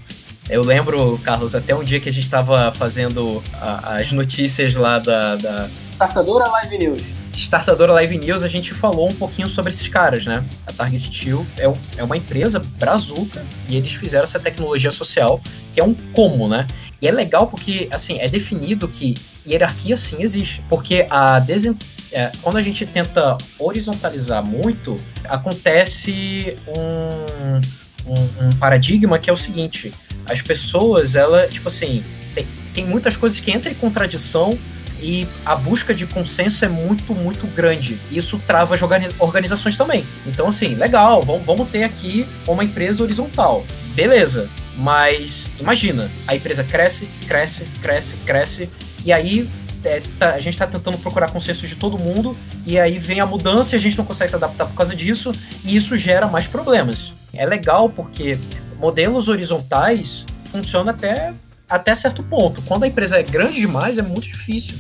Eu 0.49 0.63
lembro, 0.63 1.19
Carlos, 1.23 1.55
até 1.55 1.75
um 1.75 1.85
dia 1.85 2.01
que 2.01 2.09
a 2.09 2.13
gente 2.13 2.25
estava 2.25 2.73
fazendo 2.73 3.43
a, 3.55 3.97
as 3.97 4.13
notícias 4.13 4.75
lá 4.75 4.99
da, 4.99 5.37
da... 5.37 5.69
Startadora 5.95 6.49
Live 6.49 6.79
News 6.79 7.23
Startadora 7.35 7.93
Live 7.95 8.19
News, 8.19 8.43
a 8.43 8.49
gente 8.49 8.75
falou 8.75 9.09
um 9.09 9.15
pouquinho 9.15 9.49
sobre 9.49 9.71
esses 9.71 9.89
caras, 9.89 10.27
né? 10.27 10.45
A 10.67 10.73
Target 10.73 11.11
Teal 11.11 11.47
é, 11.57 11.73
é 11.97 12.05
uma 12.05 12.17
empresa 12.17 12.61
brazuca 12.79 13.45
e 13.69 13.77
eles 13.77 13.93
fizeram 13.95 14.25
essa 14.25 14.39
tecnologia 14.39 14.91
social, 14.91 15.41
que 15.73 15.81
é 15.81 15.85
um 15.85 15.95
como, 16.13 16.49
né? 16.49 16.67
E 17.01 17.09
é 17.09 17.11
legal 17.11 17.47
porque, 17.47 17.89
assim, 17.91 18.19
é 18.21 18.29
definido 18.29 18.87
que 18.87 19.15
hierarquia 19.47 19.97
sim 19.97 20.23
existe. 20.23 20.63
Porque 20.69 21.07
a 21.09 21.39
desen... 21.39 21.77
É, 22.15 22.31
quando 22.43 22.59
a 22.59 22.63
gente 22.63 22.85
tenta 22.85 23.39
horizontalizar 23.59 24.45
muito, 24.45 25.01
acontece 25.25 26.59
um, 26.69 28.13
um, 28.13 28.49
um, 28.49 28.57
paradigma 28.59 29.19
que 29.19 29.31
é 29.31 29.33
o 29.33 29.37
seguinte: 29.37 29.95
as 30.27 30.41
pessoas, 30.41 31.15
ela, 31.15 31.47
tipo 31.49 31.69
assim, 31.69 32.05
tem, 32.35 32.47
tem 32.75 32.85
muitas 32.85 33.17
coisas 33.17 33.39
que 33.41 33.51
entram 33.51 33.73
em 33.73 33.75
contradição 33.75 34.59
e 35.01 35.27
a 35.45 35.57
busca 35.57 35.93
de 35.93 36.07
consenso 36.07 36.65
é 36.65 36.69
muito, 36.69 37.15
muito 37.15 37.47
grande. 37.49 37.99
Isso 38.11 38.41
trava 38.47 38.75
as 38.75 38.83
organizações 39.19 39.77
também. 39.77 40.05
Então, 40.27 40.49
assim, 40.49 40.75
legal, 40.75 41.23
vamos 41.23 41.69
ter 41.69 41.83
aqui 41.83 42.27
uma 42.47 42.63
empresa 42.63 43.03
horizontal. 43.03 43.67
Beleza, 43.95 44.49
mas 44.77 45.49
imagina, 45.59 46.11
a 46.27 46.37
empresa 46.37 46.65
cresce, 46.65 47.09
cresce, 47.27 47.65
cresce, 47.81 48.17
cresce, 48.25 48.71
e 49.05 49.13
aí 49.13 49.49
é, 49.85 50.01
tá, 50.19 50.35
a 50.35 50.39
gente 50.39 50.55
está 50.55 50.67
tentando 50.67 50.97
procurar 50.99 51.31
consenso 51.31 51.67
de 51.67 51.75
todo 51.75 51.99
mundo, 51.99 52.37
e 52.65 52.79
aí 52.79 52.99
vem 52.99 53.21
a 53.21 53.27
mudança 53.27 53.75
e 53.75 53.77
a 53.77 53.81
gente 53.81 53.99
não 53.99 54.05
consegue 54.05 54.31
se 54.31 54.37
adaptar 54.37 54.67
por 54.67 54.75
causa 54.75 54.95
disso, 54.95 55.33
e 55.65 55.77
isso 55.77 55.97
gera 55.97 56.27
mais 56.27 56.47
problemas. 56.47 57.13
É 57.33 57.45
legal 57.45 57.89
porque 57.89 58.39
modelos 58.83 59.29
horizontais 59.29 60.27
funcionam 60.47 60.91
até 60.91 61.33
até 61.71 61.95
certo 61.95 62.23
ponto. 62.23 62.61
Quando 62.63 62.83
a 62.83 62.87
empresa 62.87 63.17
é 63.17 63.23
grande 63.23 63.59
demais, 63.59 63.97
é 63.97 64.03
muito 64.03 64.29
difícil, 64.29 64.75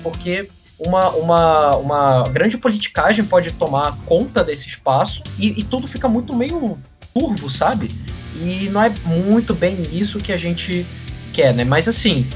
porque 0.00 0.48
uma, 0.78 1.08
uma, 1.10 1.76
uma 1.76 2.28
grande 2.28 2.56
politicagem 2.56 3.24
pode 3.24 3.50
tomar 3.52 3.96
conta 4.06 4.44
desse 4.44 4.68
espaço 4.68 5.22
e, 5.38 5.58
e 5.58 5.64
tudo 5.64 5.88
fica 5.88 6.06
muito 6.06 6.36
meio 6.36 6.78
turvo, 7.12 7.50
sabe? 7.50 7.90
E 8.36 8.68
não 8.70 8.80
é 8.80 8.90
muito 9.04 9.54
bem 9.54 9.88
isso 9.90 10.20
que 10.20 10.32
a 10.32 10.36
gente 10.36 10.86
quer, 11.32 11.52
né? 11.52 11.64
Mas 11.64 11.88
assim, 11.88 12.28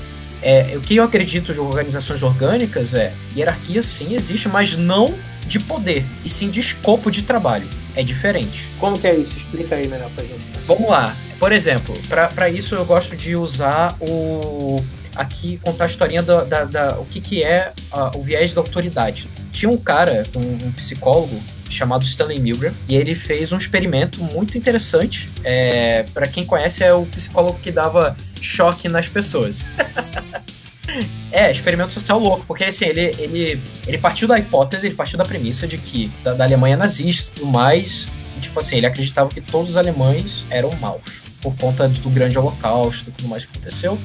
é, 0.43 0.73
o 0.77 0.81
que 0.81 0.97
eu 0.97 1.05
acredito 1.05 1.53
de 1.53 1.61
organizações 1.61 2.23
orgânicas 2.23 2.95
é 2.95 3.13
hierarquia 3.37 3.83
sim 3.83 4.15
existe, 4.15 4.49
mas 4.49 4.77
não 4.77 5.15
de 5.47 5.61
poder, 5.61 6.05
e 6.25 6.31
sim 6.31 6.51
de 6.51 6.59
escopo 6.59 7.11
de 7.11 7.23
trabalho. 7.23 7.69
É 7.95 8.03
diferente. 8.03 8.67
Como 8.79 8.99
que 8.99 9.07
é 9.07 9.15
isso? 9.15 9.37
Explica 9.37 9.75
aí 9.75 9.89
melhor 9.89 10.11
pra 10.11 10.25
gente. 10.25 10.41
Vamos 10.67 10.89
lá. 10.89 11.17
Por 11.39 11.53
exemplo, 11.53 11.95
para 12.09 12.49
isso 12.49 12.75
eu 12.75 12.85
gosto 12.85 13.17
de 13.17 13.35
usar 13.35 13.97
o. 14.01 14.83
Aqui, 15.17 15.59
contar 15.59 15.85
a 15.85 15.87
historinha 15.87 16.23
da, 16.23 16.45
da, 16.45 16.65
da 16.65 16.99
o 17.01 17.05
que, 17.05 17.21
que 17.21 17.43
é 17.43 17.73
uh, 17.93 18.17
o 18.17 18.23
viés 18.23 18.55
da 18.55 18.61
autoridade. 18.61 19.29
Tinha 19.53 19.69
um 19.69 19.77
cara, 19.77 20.25
um, 20.37 20.69
um 20.69 20.73
psicólogo, 20.73 21.39
chamado 21.69 22.05
Stanley 22.05 22.39
Milgram, 22.41 22.73
e 22.89 22.95
ele 22.95 23.15
fez 23.15 23.53
um 23.53 23.57
experimento 23.57 24.23
muito 24.23 24.57
interessante. 24.57 25.29
É, 25.43 26.05
para 26.15 26.29
quem 26.29 26.45
conhece, 26.45 26.85
é 26.85 26.93
o 26.93 27.05
psicólogo 27.07 27.59
que 27.59 27.73
dava 27.73 28.17
choque 28.41 28.89
nas 28.89 29.09
pessoas. 29.09 29.65
É, 31.33 31.51
experimento 31.51 31.93
social 31.93 32.19
louco, 32.19 32.45
porque 32.47 32.65
assim, 32.65 32.87
ele, 32.87 33.15
ele, 33.19 33.63
ele 33.87 33.99
partiu 33.99 34.27
da 34.27 34.39
hipótese, 34.39 34.87
ele 34.87 34.97
partiu 34.97 35.17
da 35.17 35.25
premissa 35.25 35.67
de 35.67 35.79
que 35.79 36.13
da, 36.23 36.33
da 36.35 36.45
Alemanha 36.45 36.77
nazista 36.77 37.31
e 37.31 37.35
tudo 37.35 37.47
mais, 37.47 38.09
e, 38.37 38.41
tipo 38.41 38.59
assim, 38.59 38.77
ele 38.77 38.87
acreditava 38.87 39.29
que 39.31 39.41
todos 39.41 39.71
os 39.71 39.77
alemães 39.77 40.45
eram 40.51 40.73
maus 40.73 41.31
por 41.41 41.57
conta 41.57 41.89
do 41.89 42.11
grande 42.11 42.39
holocausto 42.39 43.09
e 43.09 43.13
tudo 43.13 43.29
mais 43.29 43.45
que 43.45 43.51
aconteceu. 43.51 43.99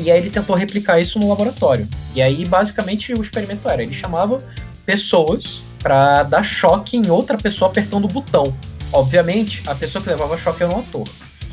E 0.00 0.10
aí 0.10 0.18
ele 0.18 0.30
tentou 0.30 0.56
replicar 0.56 1.00
isso 1.00 1.18
no 1.18 1.28
laboratório. 1.28 1.88
E 2.14 2.22
aí, 2.22 2.44
basicamente, 2.44 3.12
o 3.12 3.20
experimento 3.20 3.68
era: 3.68 3.82
ele 3.82 3.92
chamava 3.92 4.38
pessoas 4.86 5.62
para 5.82 6.22
dar 6.24 6.42
choque 6.42 6.96
em 6.96 7.10
outra 7.10 7.36
pessoa 7.36 7.70
apertando 7.70 8.04
o 8.04 8.08
botão. 8.08 8.54
Obviamente, 8.92 9.62
a 9.66 9.74
pessoa 9.74 10.02
que 10.02 10.08
levava 10.08 10.36
choque 10.36 10.62
era 10.62 10.72
um 10.72 10.80
ator. 10.80 11.06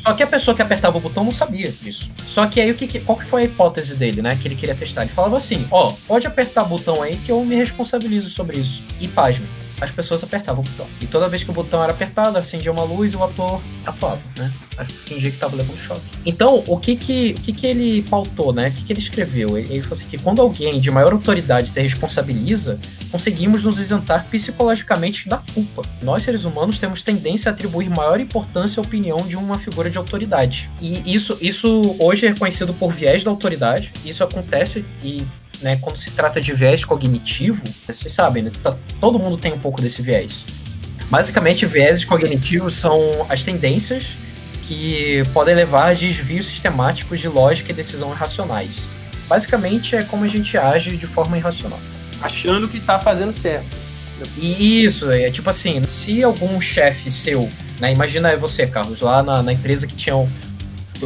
Só 0.06 0.14
que 0.14 0.22
a 0.22 0.26
pessoa 0.26 0.54
que 0.54 0.62
apertava 0.62 0.96
o 0.98 1.00
botão 1.00 1.24
não 1.24 1.32
sabia 1.32 1.72
disso. 1.82 2.08
Só 2.28 2.46
que 2.46 2.60
aí 2.60 2.70
o 2.70 2.76
que, 2.76 3.00
qual 3.00 3.18
que 3.18 3.24
foi 3.24 3.42
a 3.42 3.44
hipótese 3.46 3.96
dele, 3.96 4.22
né? 4.22 4.38
Que 4.40 4.46
ele 4.46 4.54
queria 4.54 4.74
testar? 4.74 5.02
Ele 5.02 5.10
falava 5.10 5.36
assim: 5.36 5.66
ó, 5.68 5.92
pode 6.06 6.28
apertar 6.28 6.62
o 6.62 6.66
botão 6.66 7.02
aí 7.02 7.16
que 7.16 7.32
eu 7.32 7.44
me 7.44 7.56
responsabilizo 7.56 8.30
sobre 8.30 8.58
isso. 8.58 8.84
E 9.00 9.08
pasme 9.08 9.48
as 9.80 9.90
pessoas 9.90 10.22
apertavam 10.22 10.62
o 10.62 10.68
botão. 10.68 10.86
E 11.00 11.06
toda 11.06 11.28
vez 11.28 11.42
que 11.44 11.50
o 11.50 11.52
botão 11.52 11.82
era 11.82 11.92
apertado, 11.92 12.38
acendia 12.38 12.72
uma 12.72 12.82
luz 12.82 13.12
e 13.12 13.16
o 13.16 13.24
ator 13.24 13.60
atuava, 13.84 14.22
né? 14.38 14.52
Fingia 15.04 15.30
que 15.30 15.36
estava 15.36 15.56
levando 15.56 15.78
choque. 15.78 16.02
Então, 16.24 16.62
o 16.66 16.78
que 16.78 16.96
que, 16.96 17.34
o 17.38 17.40
que 17.40 17.52
que 17.52 17.66
ele 17.66 18.02
pautou, 18.02 18.52
né? 18.52 18.68
O 18.68 18.72
que 18.72 18.84
que 18.84 18.92
ele 18.92 19.00
escreveu? 19.00 19.56
Ele, 19.56 19.72
ele 19.72 19.82
falou 19.82 19.92
assim 19.92 20.06
que 20.06 20.18
quando 20.18 20.40
alguém 20.40 20.80
de 20.80 20.90
maior 20.90 21.12
autoridade 21.12 21.68
se 21.68 21.80
responsabiliza, 21.80 22.78
conseguimos 23.10 23.64
nos 23.64 23.78
isentar 23.78 24.26
psicologicamente 24.26 25.28
da 25.28 25.38
culpa. 25.54 25.82
Nós, 26.02 26.22
seres 26.22 26.44
humanos, 26.44 26.78
temos 26.78 27.02
tendência 27.02 27.50
a 27.50 27.52
atribuir 27.52 27.88
maior 27.88 28.20
importância 28.20 28.80
à 28.80 28.82
opinião 28.82 29.18
de 29.18 29.36
uma 29.36 29.58
figura 29.58 29.88
de 29.88 29.98
autoridade. 29.98 30.70
E 30.80 31.14
isso, 31.14 31.38
isso 31.40 31.96
hoje 31.98 32.26
é 32.26 32.30
reconhecido 32.30 32.74
por 32.74 32.92
viés 32.92 33.24
da 33.24 33.30
autoridade. 33.30 33.92
Isso 34.04 34.22
acontece 34.22 34.84
e 35.02 35.26
né, 35.60 35.76
quando 35.80 35.96
se 35.96 36.10
trata 36.10 36.40
de 36.40 36.52
viés 36.52 36.84
cognitivo, 36.84 37.62
vocês 37.86 38.12
sabem, 38.12 38.42
né, 38.42 38.52
tá, 38.62 38.76
todo 39.00 39.18
mundo 39.18 39.36
tem 39.36 39.52
um 39.52 39.58
pouco 39.58 39.80
desse 39.80 40.02
viés. 40.02 40.44
Basicamente, 41.10 41.64
viéses 41.66 42.04
cognitivos 42.04 42.74
são 42.74 43.26
as 43.28 43.44
tendências 43.44 44.16
que 44.62 45.22
podem 45.32 45.54
levar 45.54 45.90
a 45.90 45.94
desvios 45.94 46.46
sistemáticos 46.46 47.20
de 47.20 47.28
lógica 47.28 47.70
e 47.70 47.74
decisão 47.74 48.10
irracionais. 48.10 48.88
Basicamente, 49.28 49.94
é 49.94 50.02
como 50.02 50.24
a 50.24 50.28
gente 50.28 50.58
age 50.58 50.96
de 50.96 51.06
forma 51.06 51.38
irracional. 51.38 51.78
Achando 52.20 52.68
que 52.68 52.78
está 52.78 52.98
fazendo 52.98 53.32
certo. 53.32 53.66
E 54.36 54.84
isso, 54.84 55.10
é 55.10 55.30
tipo 55.30 55.48
assim, 55.50 55.84
se 55.88 56.22
algum 56.22 56.60
chefe 56.60 57.10
seu, 57.10 57.48
né, 57.78 57.92
imagina 57.92 58.36
você, 58.36 58.66
Carlos, 58.66 59.00
lá 59.00 59.22
na, 59.22 59.42
na 59.42 59.52
empresa 59.52 59.86
que 59.86 59.94
tinha 59.94 60.16
o 60.16 60.28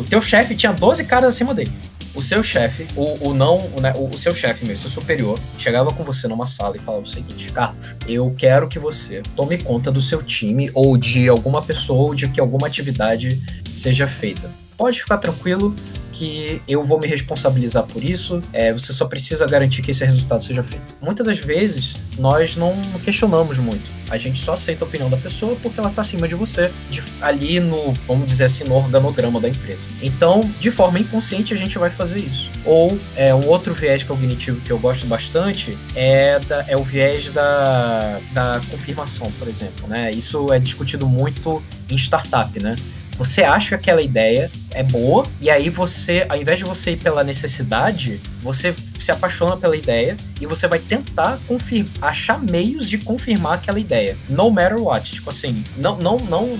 teu 0.08 0.22
chefe 0.22 0.54
tinha 0.54 0.72
12 0.72 1.02
caras 1.04 1.34
acima 1.34 1.52
dele 1.52 1.72
o 2.14 2.22
seu 2.22 2.42
chefe, 2.42 2.86
o, 2.96 3.28
o 3.28 3.34
não, 3.34 3.58
né, 3.80 3.92
o, 3.96 4.08
o 4.08 4.18
seu 4.18 4.34
chefe 4.34 4.64
mesmo, 4.64 4.88
seu 4.88 4.90
superior, 4.90 5.38
chegava 5.58 5.92
com 5.92 6.02
você 6.02 6.26
numa 6.26 6.46
sala 6.46 6.76
e 6.76 6.80
falava 6.80 7.04
o 7.04 7.08
seguinte: 7.08 7.52
Carlos, 7.52 7.94
eu 8.06 8.34
quero 8.36 8.68
que 8.68 8.78
você 8.78 9.22
tome 9.36 9.58
conta 9.58 9.90
do 9.90 10.02
seu 10.02 10.22
time 10.22 10.70
ou 10.74 10.96
de 10.96 11.28
alguma 11.28 11.62
pessoa 11.62 12.08
ou 12.08 12.14
de 12.14 12.28
que 12.28 12.40
alguma 12.40 12.66
atividade 12.66 13.40
seja 13.74 14.06
feita. 14.06 14.50
Pode 14.80 14.98
ficar 14.98 15.18
tranquilo, 15.18 15.76
que 16.10 16.62
eu 16.66 16.82
vou 16.82 16.98
me 16.98 17.06
responsabilizar 17.06 17.84
por 17.84 18.02
isso, 18.02 18.40
é, 18.50 18.72
você 18.72 18.94
só 18.94 19.04
precisa 19.04 19.46
garantir 19.46 19.82
que 19.82 19.90
esse 19.90 20.02
resultado 20.06 20.42
seja 20.42 20.62
feito. 20.62 20.94
Muitas 21.02 21.26
das 21.26 21.38
vezes, 21.38 21.96
nós 22.18 22.56
não 22.56 22.74
questionamos 23.04 23.58
muito. 23.58 23.90
A 24.08 24.16
gente 24.16 24.38
só 24.38 24.54
aceita 24.54 24.82
a 24.82 24.88
opinião 24.88 25.10
da 25.10 25.18
pessoa 25.18 25.54
porque 25.62 25.78
ela 25.78 25.90
está 25.90 26.00
acima 26.00 26.26
de 26.26 26.34
você, 26.34 26.72
de, 26.88 27.02
ali 27.20 27.60
no, 27.60 27.92
vamos 28.08 28.26
dizer 28.26 28.44
assim, 28.44 28.64
no 28.64 28.74
organograma 28.74 29.38
da 29.38 29.50
empresa. 29.50 29.90
Então, 30.00 30.50
de 30.58 30.70
forma 30.70 30.98
inconsciente, 30.98 31.52
a 31.52 31.56
gente 31.58 31.76
vai 31.78 31.90
fazer 31.90 32.20
isso. 32.20 32.48
Ou, 32.64 32.98
é, 33.16 33.34
um 33.34 33.46
outro 33.48 33.74
viés 33.74 34.02
cognitivo 34.02 34.62
que 34.62 34.70
eu 34.70 34.78
gosto 34.78 35.06
bastante 35.06 35.76
é, 35.94 36.38
da, 36.38 36.64
é 36.66 36.74
o 36.74 36.82
viés 36.82 37.28
da, 37.28 38.18
da 38.32 38.62
confirmação, 38.70 39.30
por 39.38 39.46
exemplo. 39.46 39.86
Né? 39.86 40.10
Isso 40.12 40.50
é 40.50 40.58
discutido 40.58 41.06
muito 41.06 41.62
em 41.90 41.96
startup, 41.96 42.58
né? 42.58 42.76
Você 43.20 43.42
acha 43.42 43.68
que 43.68 43.74
aquela 43.74 44.00
ideia 44.00 44.50
é 44.70 44.82
boa, 44.82 45.26
e 45.42 45.50
aí 45.50 45.68
você, 45.68 46.24
ao 46.26 46.38
invés 46.38 46.58
de 46.58 46.64
você 46.64 46.92
ir 46.92 46.96
pela 46.96 47.22
necessidade, 47.22 48.18
você 48.40 48.74
se 48.98 49.12
apaixona 49.12 49.58
pela 49.58 49.76
ideia 49.76 50.16
e 50.40 50.46
você 50.46 50.66
vai 50.66 50.78
tentar 50.78 51.38
confirmar, 51.46 51.92
achar 52.00 52.42
meios 52.42 52.88
de 52.88 52.96
confirmar 52.96 53.58
aquela 53.58 53.78
ideia. 53.78 54.16
No 54.26 54.50
matter 54.50 54.80
what. 54.80 55.12
Tipo 55.12 55.28
assim, 55.28 55.62
não, 55.76 55.98
não, 55.98 56.16
não, 56.16 56.58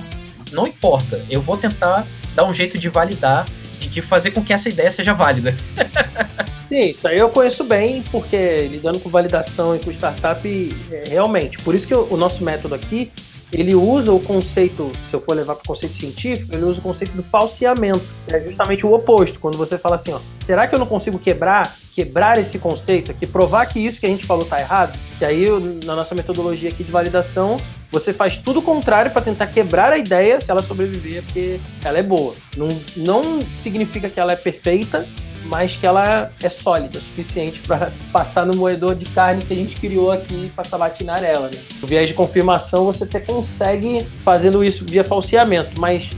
não 0.52 0.66
importa. 0.66 1.24
Eu 1.30 1.40
vou 1.40 1.56
tentar 1.56 2.06
dar 2.34 2.44
um 2.44 2.52
jeito 2.52 2.76
de 2.76 2.90
validar, 2.90 3.46
de, 3.78 3.88
de 3.88 4.02
fazer 4.02 4.32
com 4.32 4.44
que 4.44 4.52
essa 4.52 4.68
ideia 4.68 4.90
seja 4.90 5.14
válida. 5.14 5.56
Sim, 6.68 6.90
isso 6.90 7.08
aí 7.08 7.16
eu 7.16 7.30
conheço 7.30 7.64
bem, 7.64 8.02
porque 8.12 8.68
lidando 8.70 9.00
com 9.00 9.08
validação 9.08 9.74
e 9.74 9.78
com 9.78 9.90
startup, 9.92 10.76
é, 10.92 11.04
realmente. 11.08 11.56
Por 11.64 11.74
isso 11.74 11.86
que 11.86 11.94
o 11.94 12.18
nosso 12.18 12.44
método 12.44 12.74
aqui 12.74 13.10
ele 13.52 13.74
usa 13.74 14.12
o 14.12 14.20
conceito, 14.20 14.90
se 15.08 15.14
eu 15.14 15.20
for 15.20 15.34
levar 15.34 15.54
para 15.56 15.64
o 15.64 15.66
conceito 15.66 15.96
científico, 15.96 16.54
ele 16.54 16.64
usa 16.64 16.78
o 16.78 16.82
conceito 16.82 17.12
do 17.12 17.22
falseamento, 17.22 18.04
é 18.28 18.40
justamente 18.40 18.86
o 18.86 18.92
oposto. 18.92 19.40
Quando 19.40 19.58
você 19.58 19.76
fala 19.76 19.96
assim, 19.96 20.12
ó, 20.12 20.20
será 20.40 20.66
que 20.66 20.74
eu 20.74 20.78
não 20.78 20.86
consigo 20.86 21.18
quebrar 21.18 21.74
quebrar 21.92 22.38
esse 22.38 22.58
conceito 22.58 23.10
aqui, 23.10 23.26
provar 23.26 23.66
que 23.66 23.78
isso 23.78 24.00
que 24.00 24.06
a 24.06 24.08
gente 24.08 24.24
falou 24.24 24.44
tá 24.44 24.58
errado, 24.60 24.98
que 25.18 25.24
aí 25.24 25.46
na 25.84 25.94
nossa 25.96 26.14
metodologia 26.14 26.68
aqui 26.68 26.84
de 26.84 26.90
validação, 26.90 27.58
você 27.90 28.12
faz 28.12 28.36
tudo 28.36 28.60
o 28.60 28.62
contrário 28.62 29.10
para 29.10 29.22
tentar 29.22 29.48
quebrar 29.48 29.92
a 29.92 29.98
ideia 29.98 30.40
se 30.40 30.50
ela 30.50 30.62
sobreviver, 30.62 31.22
porque 31.24 31.60
ela 31.84 31.98
é 31.98 32.02
boa. 32.02 32.34
Não, 32.56 32.68
não 32.96 33.42
significa 33.62 34.08
que 34.08 34.20
ela 34.20 34.32
é 34.32 34.36
perfeita, 34.36 35.06
mas 35.50 35.76
que 35.76 35.84
ela 35.84 36.30
é 36.40 36.48
sólida 36.48 36.98
o 36.98 37.02
suficiente 37.02 37.58
para 37.60 37.92
passar 38.12 38.46
no 38.46 38.56
moedor 38.56 38.94
de 38.94 39.04
carne 39.06 39.44
que 39.44 39.52
a 39.52 39.56
gente 39.56 39.74
criou 39.76 40.12
aqui 40.12 40.50
para 40.54 40.62
sabatinar 40.62 41.24
ela. 41.24 41.48
Né? 41.48 41.58
O 41.82 41.86
viés 41.88 42.06
de 42.06 42.14
confirmação 42.14 42.84
você 42.84 43.02
até 43.02 43.18
consegue 43.18 44.06
fazendo 44.24 44.64
isso 44.64 44.84
via 44.84 45.02
falseamento, 45.02 45.78
mas 45.80 46.08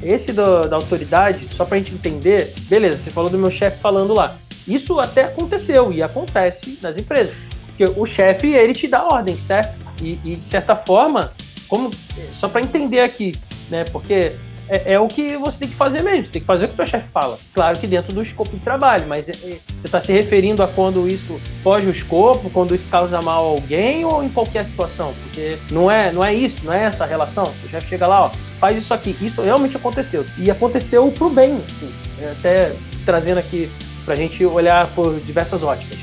esse 0.00 0.32
do, 0.32 0.68
da 0.68 0.76
autoridade, 0.76 1.48
só 1.56 1.64
para 1.64 1.76
a 1.76 1.78
gente 1.80 1.92
entender, 1.92 2.54
beleza, 2.68 2.98
você 2.98 3.10
falou 3.10 3.28
do 3.28 3.36
meu 3.36 3.50
chefe 3.50 3.80
falando 3.80 4.14
lá. 4.14 4.36
Isso 4.66 5.00
até 5.00 5.24
aconteceu 5.24 5.92
e 5.92 6.00
acontece 6.00 6.78
nas 6.80 6.96
empresas. 6.96 7.34
Porque 7.66 7.84
o 7.84 8.06
chefe, 8.06 8.48
ele 8.48 8.74
te 8.74 8.86
dá 8.86 9.04
ordem, 9.04 9.36
certo? 9.36 9.76
E, 10.00 10.20
e 10.24 10.36
de 10.36 10.44
certa 10.44 10.76
forma, 10.76 11.32
como 11.66 11.90
só 12.32 12.48
para 12.48 12.60
entender 12.60 13.00
aqui, 13.00 13.34
né? 13.68 13.84
Porque 13.84 14.34
é, 14.68 14.94
é, 14.94 15.00
o 15.00 15.08
que 15.08 15.36
você 15.36 15.60
tem 15.60 15.68
que 15.68 15.74
fazer 15.74 16.02
mesmo. 16.02 16.26
Você 16.26 16.32
tem 16.32 16.40
que 16.40 16.46
fazer 16.46 16.66
o 16.66 16.68
que 16.68 16.74
o 16.74 16.76
seu 16.76 16.86
chefe 16.86 17.08
fala. 17.08 17.38
Claro 17.54 17.78
que 17.78 17.86
dentro 17.86 18.12
do 18.12 18.22
escopo 18.22 18.50
de 18.50 18.62
trabalho, 18.62 19.06
mas 19.08 19.28
é, 19.28 19.32
é, 19.32 19.58
você 19.78 19.86
está 19.86 20.00
se 20.00 20.12
referindo 20.12 20.62
a 20.62 20.68
quando 20.68 21.08
isso 21.08 21.40
foge 21.62 21.86
o 21.86 21.90
escopo, 21.90 22.50
quando 22.50 22.74
isso 22.74 22.88
causa 22.90 23.20
mal 23.22 23.44
a 23.44 23.48
alguém 23.48 24.04
ou 24.04 24.22
em 24.22 24.28
qualquer 24.28 24.66
situação? 24.66 25.14
Porque 25.22 25.56
não 25.70 25.90
é, 25.90 26.12
não 26.12 26.24
é 26.24 26.34
isso, 26.34 26.56
não 26.64 26.72
é 26.72 26.84
essa 26.84 27.06
relação. 27.06 27.52
O 27.64 27.68
chefe 27.68 27.88
chega 27.88 28.06
lá, 28.06 28.26
ó, 28.26 28.30
faz 28.60 28.76
isso 28.78 28.92
aqui. 28.92 29.16
Isso 29.22 29.42
realmente 29.42 29.76
aconteceu. 29.76 30.24
E 30.36 30.50
aconteceu 30.50 31.10
pro 31.12 31.30
bem, 31.30 31.56
assim. 31.68 31.90
É, 32.20 32.32
até 32.32 32.72
trazendo 33.04 33.38
aqui 33.38 33.70
pra 34.04 34.14
gente 34.16 34.44
olhar 34.44 34.86
por 34.88 35.18
diversas 35.20 35.62
óticas. 35.62 35.98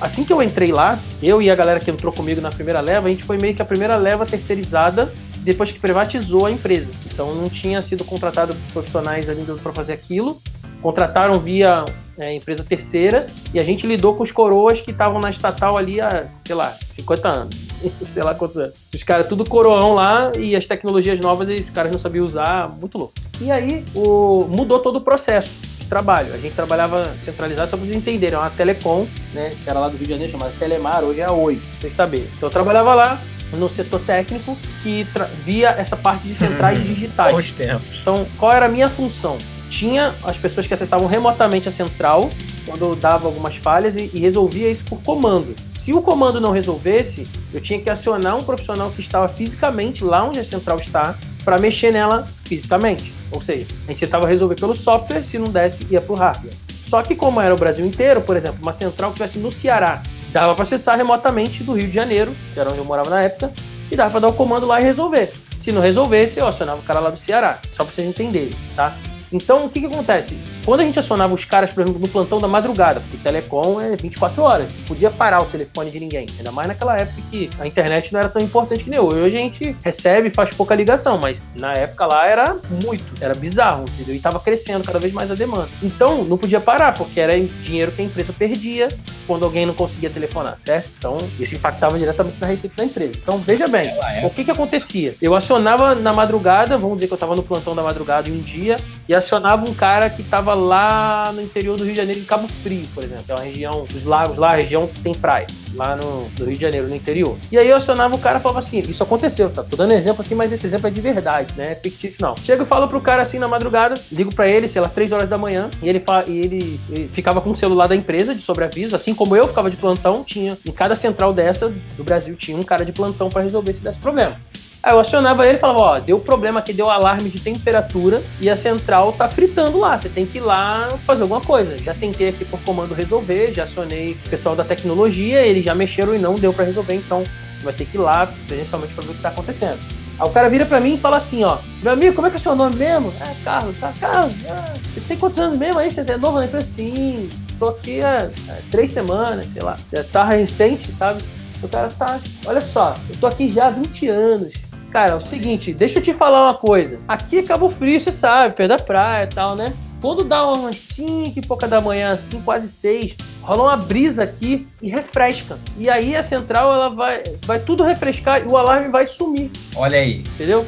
Assim 0.00 0.24
que 0.24 0.32
eu 0.32 0.42
entrei 0.42 0.72
lá, 0.72 0.98
eu 1.22 1.42
e 1.42 1.50
a 1.50 1.54
galera 1.54 1.78
que 1.78 1.90
entrou 1.90 2.10
comigo 2.10 2.40
na 2.40 2.50
primeira 2.50 2.80
leva, 2.80 3.08
a 3.08 3.10
gente 3.10 3.22
foi 3.22 3.36
meio 3.36 3.54
que 3.54 3.60
a 3.60 3.64
primeira 3.66 3.96
leva 3.96 4.24
terceirizada 4.24 5.12
depois 5.42 5.70
que 5.70 5.78
privatizou 5.78 6.46
a 6.46 6.50
empresa. 6.50 6.88
Então 7.06 7.34
não 7.34 7.48
tinha 7.48 7.80
sido 7.82 8.04
contratado 8.04 8.56
profissionais 8.72 9.28
ainda 9.28 9.54
para 9.54 9.72
fazer 9.72 9.92
aquilo. 9.92 10.40
Contrataram 10.80 11.38
via 11.38 11.84
é, 12.18 12.34
empresa 12.34 12.64
terceira 12.64 13.26
e 13.54 13.60
a 13.60 13.64
gente 13.64 13.86
lidou 13.86 14.14
com 14.14 14.22
os 14.22 14.32
coroas 14.32 14.80
que 14.80 14.90
estavam 14.90 15.20
na 15.20 15.30
estatal 15.30 15.76
ali 15.76 16.00
há, 16.00 16.26
sei 16.44 16.54
lá, 16.54 16.76
50 16.96 17.28
anos. 17.28 17.72
sei 18.12 18.22
lá 18.22 18.34
quantos 18.34 18.56
anos. 18.56 18.74
Os 18.94 19.02
caras 19.02 19.28
tudo 19.28 19.44
coroão 19.44 19.94
lá 19.94 20.32
e 20.38 20.54
as 20.54 20.66
tecnologias 20.66 21.18
novas 21.20 21.48
os 21.48 21.70
caras 21.70 21.92
não 21.92 21.98
sabiam 21.98 22.24
usar, 22.24 22.68
muito 22.68 22.96
louco. 22.96 23.14
E 23.40 23.50
aí 23.50 23.84
o, 23.94 24.46
mudou 24.48 24.78
todo 24.80 24.96
o 24.96 25.00
processo 25.00 25.50
de 25.78 25.86
trabalho. 25.86 26.32
A 26.32 26.38
gente 26.38 26.54
trabalhava 26.54 27.14
centralizado, 27.24 27.70
só 27.70 27.76
para 27.76 27.86
vocês 27.86 27.96
entenderem, 27.96 28.36
é 28.36 28.38
uma 28.38 28.50
telecom, 28.50 29.06
né, 29.34 29.54
que 29.62 29.68
era 29.68 29.78
lá 29.78 29.88
do 29.88 29.96
Rio 29.96 30.06
de 30.06 30.12
Janeiro, 30.12 30.32
chamada 30.32 30.52
Telemar, 30.58 31.02
hoje 31.02 31.20
é 31.20 31.24
a 31.24 31.32
Oi, 31.32 31.60
vocês 31.78 31.92
saberem. 31.92 32.26
Então 32.36 32.48
eu 32.48 32.52
trabalhava 32.52 32.94
lá, 32.94 33.20
no 33.52 33.68
setor 33.68 34.00
técnico 34.00 34.56
que 34.82 35.06
via 35.44 35.70
essa 35.70 35.96
parte 35.96 36.26
de 36.26 36.34
centrais 36.34 36.78
hum, 36.78 36.84
digitais. 36.84 37.34
Bons 37.34 37.52
tempos. 37.52 38.00
Então, 38.00 38.26
qual 38.38 38.52
era 38.52 38.66
a 38.66 38.68
minha 38.68 38.88
função? 38.88 39.38
Tinha 39.70 40.14
as 40.24 40.36
pessoas 40.36 40.66
que 40.66 40.74
acessavam 40.74 41.06
remotamente 41.06 41.68
a 41.68 41.72
central 41.72 42.30
quando 42.66 42.94
dava 42.94 43.26
algumas 43.26 43.56
falhas 43.56 43.96
e, 43.96 44.10
e, 44.14 44.20
resolvia 44.20 44.70
isso 44.70 44.84
por 44.84 45.02
comando. 45.02 45.54
Se 45.70 45.92
o 45.92 46.00
comando 46.00 46.40
não 46.40 46.52
resolvesse, 46.52 47.26
eu 47.52 47.60
tinha 47.60 47.80
que 47.80 47.90
acionar 47.90 48.36
um 48.36 48.44
profissional 48.44 48.90
que 48.90 49.00
estava 49.00 49.28
fisicamente 49.28 50.04
lá 50.04 50.24
onde 50.24 50.38
a 50.38 50.44
central 50.44 50.78
está 50.78 51.16
para 51.44 51.58
mexer 51.58 51.92
nela 51.92 52.28
fisicamente. 52.44 53.12
Ou 53.30 53.42
seja, 53.42 53.66
a 53.86 53.90
gente 53.90 54.00
tentava 54.00 54.26
resolver 54.26 54.54
pelo 54.54 54.76
software, 54.76 55.22
se 55.22 55.38
não 55.38 55.46
desse, 55.46 55.86
ia 55.90 56.00
para 56.00 56.12
o 56.12 56.16
hardware. 56.16 56.54
Só 56.86 57.02
que 57.02 57.14
como 57.14 57.40
era 57.40 57.54
o 57.54 57.58
Brasil 57.58 57.84
inteiro, 57.84 58.20
por 58.20 58.36
exemplo, 58.36 58.58
uma 58.62 58.72
central 58.72 59.10
que 59.10 59.22
estivesse 59.22 59.38
no 59.38 59.50
Ceará 59.50 60.02
dava 60.32 60.54
para 60.54 60.62
acessar 60.62 60.96
remotamente 60.96 61.62
do 61.62 61.74
Rio 61.74 61.88
de 61.88 61.94
Janeiro, 61.94 62.34
que 62.52 62.58
era 62.58 62.70
onde 62.70 62.78
eu 62.78 62.84
morava 62.84 63.10
na 63.10 63.22
época, 63.22 63.52
e 63.90 63.96
dava 63.96 64.10
para 64.10 64.20
dar 64.20 64.28
o 64.28 64.32
comando 64.32 64.66
lá 64.66 64.80
e 64.80 64.84
resolver. 64.84 65.32
Se 65.58 65.70
não 65.70 65.80
resolvesse, 65.80 66.40
eu 66.40 66.46
acionava 66.46 66.80
o 66.80 66.82
cara 66.82 66.98
lá 66.98 67.10
do 67.10 67.18
Ceará, 67.18 67.60
só 67.72 67.84
para 67.84 67.94
vocês 67.94 68.08
entenderem, 68.08 68.56
tá? 68.74 68.96
Então, 69.30 69.66
o 69.66 69.68
que, 69.68 69.80
que 69.80 69.86
acontece? 69.86 70.36
Quando 70.64 70.80
a 70.80 70.84
gente 70.84 70.98
acionava 70.98 71.34
os 71.34 71.44
caras, 71.44 71.70
por 71.70 71.82
exemplo, 71.82 72.00
no 72.00 72.08
plantão 72.08 72.38
da 72.38 72.46
madrugada, 72.46 73.00
porque 73.00 73.16
telecom 73.16 73.80
é 73.80 73.96
24 73.96 74.42
horas, 74.42 74.72
não 74.72 74.84
podia 74.84 75.10
parar 75.10 75.42
o 75.42 75.46
telefone 75.46 75.90
de 75.90 75.98
ninguém. 75.98 76.26
Ainda 76.38 76.52
mais 76.52 76.68
naquela 76.68 76.96
época 76.96 77.20
que 77.30 77.50
a 77.58 77.66
internet 77.66 78.12
não 78.12 78.20
era 78.20 78.28
tão 78.28 78.40
importante 78.40 78.84
que 78.84 78.90
nem 78.90 79.00
hoje. 79.00 79.20
Hoje 79.20 79.36
a 79.36 79.40
gente 79.40 79.76
recebe 79.84 80.28
e 80.28 80.30
faz 80.30 80.54
pouca 80.54 80.74
ligação, 80.74 81.18
mas 81.18 81.36
na 81.56 81.72
época 81.72 82.06
lá 82.06 82.26
era 82.26 82.56
muito, 82.82 83.04
era 83.20 83.34
bizarro, 83.34 83.84
entendeu? 83.88 84.14
E 84.14 84.20
tava 84.20 84.38
crescendo 84.38 84.84
cada 84.84 85.00
vez 85.00 85.12
mais 85.12 85.30
a 85.30 85.34
demanda. 85.34 85.68
Então, 85.82 86.22
não 86.22 86.38
podia 86.38 86.60
parar, 86.60 86.94
porque 86.94 87.18
era 87.18 87.38
dinheiro 87.38 87.90
que 87.90 88.00
a 88.00 88.04
empresa 88.04 88.32
perdia 88.32 88.88
quando 89.26 89.44
alguém 89.44 89.66
não 89.66 89.74
conseguia 89.74 90.10
telefonar, 90.10 90.58
certo? 90.58 90.90
Então, 90.96 91.18
isso 91.40 91.54
impactava 91.56 91.98
diretamente 91.98 92.40
na 92.40 92.46
receita 92.46 92.76
da 92.76 92.84
empresa. 92.84 93.12
Então, 93.20 93.38
veja 93.38 93.66
bem, 93.66 93.90
o 94.24 94.30
que 94.30 94.44
que 94.44 94.50
acontecia? 94.50 95.16
Eu 95.20 95.34
acionava 95.34 95.94
na 95.94 96.12
madrugada, 96.12 96.78
vamos 96.78 96.98
dizer 96.98 97.08
que 97.08 97.14
eu 97.14 97.18
tava 97.18 97.34
no 97.34 97.42
plantão 97.42 97.74
da 97.74 97.82
madrugada 97.82 98.28
em 98.28 98.38
um 98.38 98.40
dia, 98.40 98.76
e 99.08 99.14
acionava 99.14 99.68
um 99.68 99.74
cara 99.74 100.08
que 100.08 100.22
estava 100.22 100.51
lá 100.54 101.32
no 101.32 101.42
interior 101.42 101.76
do 101.76 101.84
Rio 101.84 101.92
de 101.92 101.98
Janeiro, 101.98 102.20
em 102.20 102.24
Cabo 102.24 102.48
Frio, 102.48 102.86
por 102.94 103.04
exemplo. 103.04 103.24
É 103.28 103.34
uma 103.34 103.42
região 103.42 103.84
dos 103.84 104.04
lagos 104.04 104.36
lá, 104.36 104.54
região 104.54 104.86
que 104.86 105.00
tem 105.00 105.14
praia, 105.14 105.46
lá 105.74 105.96
no, 105.96 106.28
no 106.38 106.44
Rio 106.44 106.56
de 106.56 106.62
Janeiro, 106.62 106.88
no 106.88 106.94
interior. 106.94 107.36
E 107.50 107.58
aí 107.58 107.68
eu 107.68 107.76
acionava 107.76 108.14
o 108.14 108.18
cara 108.18 108.38
e 108.38 108.42
falava 108.42 108.58
assim: 108.58 108.78
Isso 108.80 109.02
aconteceu, 109.02 109.50
tá? 109.50 109.62
Tô 109.62 109.76
dando 109.76 109.92
exemplo 109.92 110.22
aqui, 110.22 110.34
mas 110.34 110.52
esse 110.52 110.66
exemplo 110.66 110.86
é 110.86 110.90
de 110.90 111.00
verdade, 111.00 111.54
né? 111.56 111.72
É 111.72 111.74
fictício 111.74 112.18
não. 112.20 112.36
Chego 112.36 112.62
e 112.62 112.66
falo 112.66 112.88
pro 112.88 113.00
cara 113.00 113.22
assim 113.22 113.38
na 113.38 113.48
madrugada, 113.48 113.94
ligo 114.10 114.34
para 114.34 114.48
ele, 114.48 114.68
sei 114.68 114.80
lá, 114.80 114.88
3 114.88 115.12
horas 115.12 115.28
da 115.28 115.38
manhã, 115.38 115.70
e 115.82 115.88
ele, 115.88 116.00
fala, 116.00 116.24
e 116.26 116.38
ele 116.38 116.80
ficava 117.12 117.40
com 117.40 117.50
o 117.50 117.56
celular 117.56 117.86
da 117.86 117.96
empresa 117.96 118.34
de 118.34 118.40
sobreaviso, 118.40 118.94
assim 118.94 119.14
como 119.14 119.36
eu 119.36 119.48
ficava 119.48 119.70
de 119.70 119.76
plantão, 119.76 120.24
tinha 120.24 120.58
em 120.66 120.72
cada 120.72 120.96
central 120.96 121.32
dessa 121.32 121.72
do 121.96 122.04
Brasil 122.04 122.34
tinha 122.36 122.56
um 122.56 122.64
cara 122.64 122.84
de 122.84 122.92
plantão 122.92 123.28
para 123.28 123.42
resolver 123.42 123.72
se 123.72 123.80
desse 123.80 123.98
problema. 123.98 124.36
Aí 124.82 124.92
eu 124.92 124.98
acionava 124.98 125.46
ele 125.46 125.58
e 125.58 125.60
falava, 125.60 125.78
ó, 125.78 126.00
deu 126.00 126.18
problema 126.18 126.58
aqui, 126.58 126.72
deu 126.72 126.90
alarme 126.90 127.30
de 127.30 127.38
temperatura 127.38 128.20
e 128.40 128.50
a 128.50 128.56
central 128.56 129.12
tá 129.12 129.28
fritando 129.28 129.78
lá, 129.78 129.96
você 129.96 130.08
tem 130.08 130.26
que 130.26 130.38
ir 130.38 130.40
lá 130.40 130.98
fazer 131.06 131.22
alguma 131.22 131.40
coisa. 131.40 131.78
Já 131.78 131.94
tentei 131.94 132.30
aqui 132.30 132.44
por 132.44 132.58
comando 132.62 132.92
resolver, 132.92 133.52
já 133.52 133.62
acionei 133.62 134.18
o 134.26 134.28
pessoal 134.28 134.56
da 134.56 134.64
tecnologia, 134.64 135.42
eles 135.42 135.64
já 135.64 135.72
mexeram 135.72 136.16
e 136.16 136.18
não 136.18 136.34
deu 136.34 136.52
para 136.52 136.64
resolver, 136.64 136.94
então 136.94 137.22
vai 137.62 137.72
ter 137.72 137.84
que 137.84 137.96
ir 137.96 138.00
lá 138.00 138.26
presencialmente 138.48 138.92
para 138.92 139.04
ver 139.04 139.12
o 139.12 139.14
que 139.14 139.22
tá 139.22 139.28
acontecendo. 139.28 139.78
Aí 140.18 140.28
o 140.28 140.30
cara 140.30 140.48
vira 140.48 140.66
para 140.66 140.80
mim 140.80 140.94
e 140.94 140.98
fala 140.98 141.18
assim, 141.18 141.44
ó, 141.44 141.58
meu 141.80 141.92
amigo, 141.92 142.16
como 142.16 142.26
é 142.26 142.30
que 142.30 142.36
é 142.36 142.40
o 142.40 142.42
seu 142.42 142.56
nome 142.56 142.74
mesmo? 142.74 143.12
É, 143.20 143.44
Carlos, 143.44 143.76
tá, 143.78 143.92
Carlos, 144.00 144.34
ah, 144.50 144.74
você 144.82 145.00
tem 145.00 145.16
quantos 145.16 145.38
anos 145.38 145.56
mesmo 145.60 145.78
aí? 145.78 145.92
Você 145.92 146.00
é 146.00 146.16
novo 146.16 146.38
na 146.38 146.46
empresa? 146.46 146.66
Sim, 146.66 147.28
tô 147.56 147.66
aqui 147.66 148.00
há, 148.00 148.30
três 148.72 148.90
semanas, 148.90 149.46
sei 149.46 149.62
lá, 149.62 149.78
tá 150.10 150.24
recente, 150.24 150.90
sabe? 150.90 151.22
O 151.62 151.68
cara 151.68 151.88
tá, 151.88 152.18
olha 152.46 152.60
só, 152.60 152.94
eu 153.08 153.16
tô 153.20 153.28
aqui 153.28 153.52
já 153.52 153.68
há 153.68 153.70
20 153.70 154.08
anos. 154.08 154.71
Cara, 154.92 155.12
é 155.12 155.14
o 155.14 155.20
seguinte, 155.20 155.72
deixa 155.72 155.98
eu 155.98 156.02
te 156.02 156.12
falar 156.12 156.44
uma 156.44 156.54
coisa. 156.54 157.00
Aqui 157.08 157.38
é 157.38 157.42
Cabo 157.42 157.70
Frio, 157.70 157.98
você 157.98 158.12
sabe, 158.12 158.54
perto 158.54 158.68
da 158.68 158.78
praia 158.78 159.24
e 159.24 159.26
tal, 159.26 159.56
né? 159.56 159.72
Quando 160.02 160.22
dá 160.22 160.46
umas 160.46 160.76
5 160.76 161.32
e 161.34 161.40
pouca 161.40 161.66
da 161.66 161.80
manhã, 161.80 162.12
assim, 162.12 162.42
quase 162.42 162.68
6, 162.68 163.14
rola 163.40 163.62
uma 163.62 163.76
brisa 163.76 164.24
aqui 164.24 164.68
e 164.82 164.90
refresca. 164.90 165.58
E 165.78 165.88
aí 165.88 166.14
a 166.14 166.22
central 166.22 166.74
ela 166.74 166.90
vai, 166.90 167.22
vai 167.46 167.58
tudo 167.58 167.82
refrescar 167.84 168.42
e 168.42 168.46
o 168.46 168.54
alarme 168.54 168.90
vai 168.90 169.06
sumir. 169.06 169.50
Olha 169.76 169.98
aí. 169.98 170.24
Entendeu? 170.34 170.66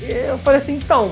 Eu 0.00 0.38
falei 0.38 0.58
assim, 0.58 0.76
então, 0.76 1.10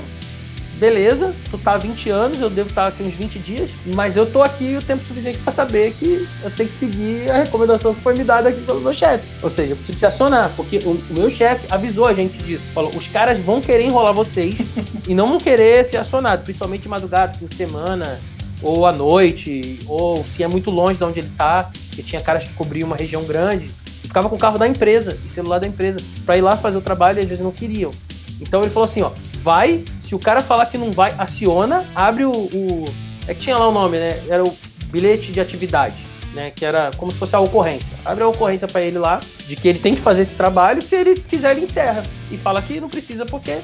beleza, 0.85 1.35
tu 1.51 1.57
tá 1.57 1.73
há 1.73 1.79
20 1.79 2.11
anos, 2.11 2.41
eu 2.43 2.51
devo 2.51 2.69
estar 2.69 2.87
aqui 2.87 3.03
uns 3.03 3.15
20 3.15 3.39
dias, 3.39 3.71
mas 3.87 4.17
eu 4.17 4.31
tô 4.31 4.43
aqui 4.43 4.77
o 4.77 4.83
tempo 4.83 5.03
suficiente 5.03 5.39
para 5.39 5.51
saber 5.51 5.95
que 5.95 6.29
eu 6.43 6.51
tenho 6.51 6.69
que 6.69 6.75
seguir 6.75 7.31
a 7.31 7.39
recomendação 7.39 7.95
que 7.95 8.03
foi 8.03 8.15
me 8.15 8.23
dada 8.23 8.51
aqui 8.51 8.61
pelo 8.61 8.83
meu 8.83 8.93
chefe. 8.93 9.25
Ou 9.43 9.49
seja, 9.49 9.73
eu 9.73 9.77
preciso 9.77 9.99
te 9.99 10.05
acionar, 10.05 10.53
porque 10.55 10.79
o, 10.85 10.91
o 10.91 11.15
meu 11.15 11.31
chefe 11.31 11.67
avisou 11.71 12.05
a 12.05 12.13
gente 12.13 12.37
disso. 12.37 12.65
Falou, 12.75 12.91
os 12.95 13.07
caras 13.09 13.39
vão 13.39 13.63
querer 13.63 13.87
enrolar 13.87 14.13
vocês 14.13 14.59
e 15.09 15.15
não 15.15 15.29
vão 15.29 15.39
querer 15.39 15.87
ser 15.87 15.97
acionados, 15.97 16.45
principalmente 16.45 16.83
de 16.83 16.89
madrugada, 16.89 17.33
fim 17.33 17.47
de 17.47 17.55
semana, 17.55 18.21
ou 18.61 18.85
à 18.85 18.93
noite, 18.93 19.79
ou 19.87 20.23
se 20.23 20.43
é 20.43 20.47
muito 20.47 20.71
longe 20.71 20.99
de 20.99 21.05
onde 21.05 21.21
ele 21.21 21.31
tá, 21.39 21.71
porque 21.89 22.03
tinha 22.03 22.21
caras 22.21 22.45
que 22.45 22.53
cobriam 22.53 22.87
uma 22.87 22.97
região 22.97 23.25
grande, 23.25 23.71
e 24.03 24.07
ficava 24.07 24.29
com 24.29 24.37
o 24.37 24.39
carro 24.39 24.59
da 24.59 24.69
empresa, 24.69 25.17
e 25.25 25.31
celular 25.31 25.61
da 25.61 25.67
empresa, 25.67 25.99
para 26.27 26.37
ir 26.37 26.43
lá 26.43 26.59
fazer 26.59 26.77
o 26.77 26.83
trabalho 26.83 27.21
e 27.21 27.23
às 27.23 27.29
vezes 27.29 27.43
não 27.43 27.53
queriam. 27.53 27.91
Então 28.39 28.61
ele 28.61 28.71
falou 28.71 28.87
assim, 28.87 29.01
ó, 29.01 29.13
vai, 29.43 29.83
se 30.05 30.15
o 30.15 30.19
cara 30.19 30.43
falar 30.43 30.67
que 30.67 30.77
não 30.77 30.93
vai, 30.93 31.15
aciona, 31.17 31.83
abre 31.95 32.27
o, 32.27 32.31
o, 32.31 32.85
É 33.27 33.33
que 33.33 33.41
tinha 33.41 33.57
lá 33.57 33.67
o 33.69 33.73
nome, 33.73 33.97
né? 33.97 34.23
Era 34.29 34.45
o 34.45 34.55
bilhete 34.91 35.33
de 35.33 35.41
atividade, 35.41 35.97
né? 36.35 36.51
Que 36.51 36.63
era 36.63 36.91
como 36.99 37.11
se 37.11 37.19
fosse 37.19 37.35
a 37.35 37.41
ocorrência. 37.41 37.97
Abre 38.05 38.23
a 38.23 38.29
ocorrência 38.29 38.69
para 38.69 38.83
ele 38.83 38.99
lá, 38.99 39.19
de 39.47 39.57
que 39.57 39.67
ele 39.67 39.79
tem 39.79 39.95
que 39.95 40.03
fazer 40.03 40.21
esse 40.21 40.37
trabalho, 40.37 40.83
se 40.83 40.95
ele 40.95 41.17
quiser, 41.17 41.57
ele 41.57 41.65
encerra. 41.65 42.05
E 42.31 42.37
fala 42.37 42.61
que 42.61 42.79
não 42.79 42.91
precisa 42.91 43.25
porque 43.25 43.61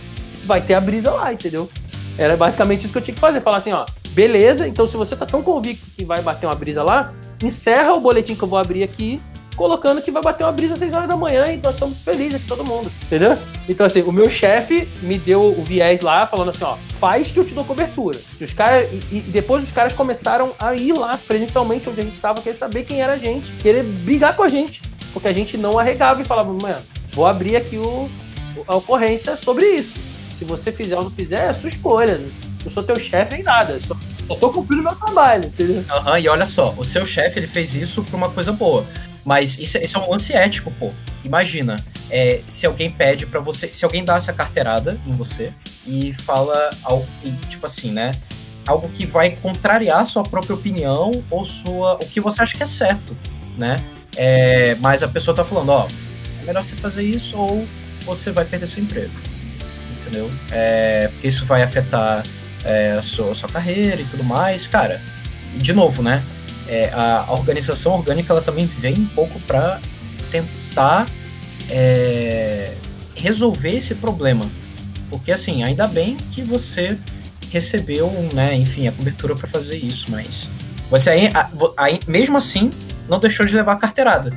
vai 0.46 0.62
ter 0.62 0.72
a 0.72 0.80
brisa 0.80 1.10
lá, 1.10 1.30
entendeu? 1.30 1.68
Era 2.16 2.38
basicamente 2.38 2.84
isso 2.84 2.92
que 2.92 2.98
eu 2.98 3.02
tinha 3.02 3.14
que 3.14 3.20
fazer. 3.20 3.42
Falar 3.42 3.58
assim, 3.58 3.72
ó, 3.72 3.84
beleza, 4.12 4.66
então 4.66 4.88
se 4.88 4.96
você 4.96 5.14
tá 5.14 5.26
tão 5.26 5.42
convicto 5.42 5.84
que 5.94 6.06
vai 6.06 6.22
bater 6.22 6.46
uma 6.46 6.54
brisa 6.54 6.82
lá, 6.82 7.12
encerra 7.44 7.92
o 7.92 8.00
boletim 8.00 8.34
que 8.34 8.42
eu 8.42 8.48
vou 8.48 8.58
abrir 8.58 8.82
aqui 8.82 9.20
colocando 9.56 10.00
que 10.02 10.10
vai 10.10 10.22
bater 10.22 10.44
uma 10.44 10.52
brisa 10.52 10.74
às 10.74 10.78
6 10.78 10.94
horas 10.94 11.08
da 11.08 11.16
manhã 11.16 11.46
e 11.46 11.56
nós 11.58 11.74
estamos 11.74 11.98
felizes 11.98 12.36
aqui, 12.36 12.46
todo 12.46 12.64
mundo, 12.64 12.90
entendeu? 13.02 13.36
Então, 13.68 13.86
assim, 13.86 14.02
o 14.02 14.12
meu 14.12 14.28
chefe 14.28 14.88
me 15.02 15.18
deu 15.18 15.42
o 15.42 15.62
viés 15.62 16.00
lá, 16.00 16.26
falando 16.26 16.50
assim, 16.50 16.64
ó, 16.64 16.76
faz 16.98 17.28
que 17.28 17.38
eu 17.38 17.44
te 17.44 17.54
dou 17.54 17.64
cobertura. 17.64 18.18
Os 18.40 18.52
caras, 18.52 18.88
e, 18.92 19.16
e, 19.16 19.20
depois 19.20 19.64
os 19.64 19.70
caras 19.70 19.92
começaram 19.92 20.52
a 20.58 20.74
ir 20.74 20.92
lá, 20.92 21.18
presencialmente, 21.18 21.88
onde 21.88 22.00
a 22.00 22.04
gente 22.04 22.14
estava, 22.14 22.40
querer 22.40 22.56
saber 22.56 22.84
quem 22.84 23.02
era 23.02 23.14
a 23.14 23.18
gente, 23.18 23.52
querer 23.52 23.82
brigar 23.82 24.36
com 24.36 24.42
a 24.42 24.48
gente, 24.48 24.82
porque 25.12 25.28
a 25.28 25.32
gente 25.32 25.56
não 25.56 25.78
arregava 25.78 26.22
e 26.22 26.24
falava, 26.24 26.52
mano, 26.52 26.80
vou 27.12 27.26
abrir 27.26 27.56
aqui 27.56 27.76
o, 27.76 28.08
a 28.66 28.76
ocorrência 28.76 29.36
sobre 29.36 29.66
isso. 29.66 29.94
Se 30.38 30.44
você 30.44 30.72
fizer 30.72 30.96
ou 30.96 31.04
não 31.04 31.10
fizer, 31.10 31.50
é 31.50 31.54
sua 31.54 31.68
escolha. 31.68 32.20
Eu 32.64 32.70
sou 32.70 32.82
teu 32.82 32.96
chefe 32.98 33.34
nem 33.34 33.42
nada. 33.42 33.78
Só, 33.86 33.96
só 34.26 34.34
tô 34.34 34.50
cumprindo 34.50 34.82
meu 34.82 34.94
trabalho, 34.94 35.46
entendeu? 35.46 35.84
Aham, 35.90 36.12
uhum, 36.12 36.18
e 36.18 36.28
olha 36.28 36.46
só, 36.46 36.74
o 36.76 36.84
seu 36.84 37.04
chefe 37.04 37.38
ele 37.38 37.46
fez 37.46 37.74
isso 37.74 38.02
por 38.02 38.14
uma 38.14 38.30
coisa 38.30 38.52
boa. 38.52 38.86
Mas 39.24 39.58
isso, 39.58 39.78
isso 39.78 39.98
é 39.98 40.00
um 40.00 40.10
lance 40.10 40.32
ético, 40.32 40.70
pô. 40.78 40.90
Imagina, 41.24 41.84
é, 42.10 42.40
se 42.46 42.66
alguém 42.66 42.90
pede 42.90 43.26
para 43.26 43.40
você, 43.40 43.68
se 43.72 43.84
alguém 43.84 44.04
dá 44.04 44.16
essa 44.16 44.32
carteirada 44.32 44.98
em 45.06 45.12
você 45.12 45.52
e 45.86 46.12
fala, 46.12 46.70
e, 47.22 47.30
tipo 47.46 47.66
assim, 47.66 47.90
né? 47.90 48.12
Algo 48.66 48.88
que 48.88 49.06
vai 49.06 49.30
contrariar 49.30 50.06
sua 50.06 50.22
própria 50.22 50.54
opinião 50.54 51.24
ou 51.30 51.44
sua, 51.44 51.94
o 51.94 52.06
que 52.06 52.20
você 52.20 52.42
acha 52.42 52.56
que 52.56 52.62
é 52.62 52.66
certo, 52.66 53.16
né? 53.56 53.82
É, 54.16 54.74
mas 54.80 55.02
a 55.02 55.08
pessoa 55.08 55.34
tá 55.34 55.44
falando, 55.44 55.70
ó, 55.70 55.88
é 56.42 56.46
melhor 56.46 56.62
você 56.62 56.76
fazer 56.76 57.02
isso 57.02 57.36
ou 57.36 57.66
você 58.04 58.30
vai 58.30 58.44
perder 58.44 58.66
seu 58.66 58.82
emprego, 58.82 59.12
entendeu? 60.00 60.30
É, 60.50 61.08
porque 61.08 61.28
isso 61.28 61.44
vai 61.44 61.62
afetar 61.62 62.24
é, 62.64 62.92
a, 62.92 63.02
sua, 63.02 63.30
a 63.30 63.34
sua 63.34 63.48
carreira 63.48 64.00
e 64.00 64.04
tudo 64.04 64.24
mais, 64.24 64.66
cara. 64.66 65.00
De 65.56 65.72
novo, 65.72 66.02
né? 66.02 66.22
É, 66.70 66.88
a, 66.94 67.24
a, 67.26 67.32
organização 67.32 67.94
orgânica 67.94 68.32
ela 68.32 68.40
também 68.40 68.64
vem 68.64 68.94
um 68.94 69.06
pouco 69.06 69.40
para 69.40 69.80
tentar 70.30 71.08
é, 71.68 72.74
resolver 73.16 73.70
esse 73.70 73.96
problema. 73.96 74.48
Porque 75.10 75.32
assim, 75.32 75.64
ainda 75.64 75.88
bem 75.88 76.16
que 76.30 76.42
você 76.42 76.96
recebeu, 77.50 78.08
né, 78.32 78.54
enfim, 78.54 78.86
a 78.86 78.92
cobertura 78.92 79.34
para 79.34 79.48
fazer 79.48 79.78
isso, 79.78 80.08
mas 80.08 80.48
você 80.88 81.10
aí, 81.10 81.32
aí, 81.76 82.00
mesmo 82.06 82.36
assim 82.36 82.70
não 83.08 83.18
deixou 83.18 83.44
de 83.44 83.56
levar 83.56 83.72
a 83.72 83.76
carteirada. 83.76 84.32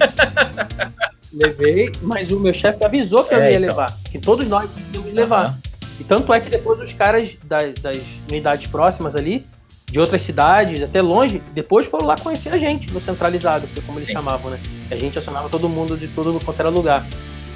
Levei, 1.32 1.92
mas 2.02 2.32
o 2.32 2.40
meu 2.40 2.52
chefe 2.52 2.84
avisou 2.84 3.22
que 3.22 3.34
eu 3.34 3.38
é, 3.38 3.52
ia 3.52 3.58
então. 3.58 3.68
levar, 3.68 3.96
que 4.10 4.18
todos 4.18 4.48
nós 4.48 4.68
íamos 4.92 5.14
levar. 5.14 5.50
Uhum. 5.50 5.54
E 6.00 6.04
tanto 6.04 6.32
é 6.32 6.40
que 6.40 6.50
depois 6.50 6.80
os 6.80 6.92
caras 6.92 7.30
das, 7.44 7.74
das 7.74 7.98
unidades 8.28 8.66
próximas 8.66 9.14
ali 9.14 9.46
de 9.90 10.00
outras 10.00 10.22
cidades, 10.22 10.82
até 10.82 11.00
longe, 11.00 11.40
depois 11.54 11.86
foram 11.86 12.06
lá 12.06 12.16
conhecer 12.16 12.52
a 12.52 12.58
gente 12.58 12.92
no 12.92 13.00
centralizado, 13.00 13.66
que 13.68 13.78
é 13.78 13.82
como 13.82 13.98
eles 13.98 14.08
Sim. 14.08 14.14
chamavam, 14.14 14.50
né? 14.50 14.58
A 14.90 14.96
gente 14.96 15.18
acionava 15.18 15.48
todo 15.48 15.68
mundo 15.68 15.96
de 15.96 16.08
tudo 16.08 16.38
quanto 16.44 16.58
era 16.60 16.68
lugar. 16.68 17.06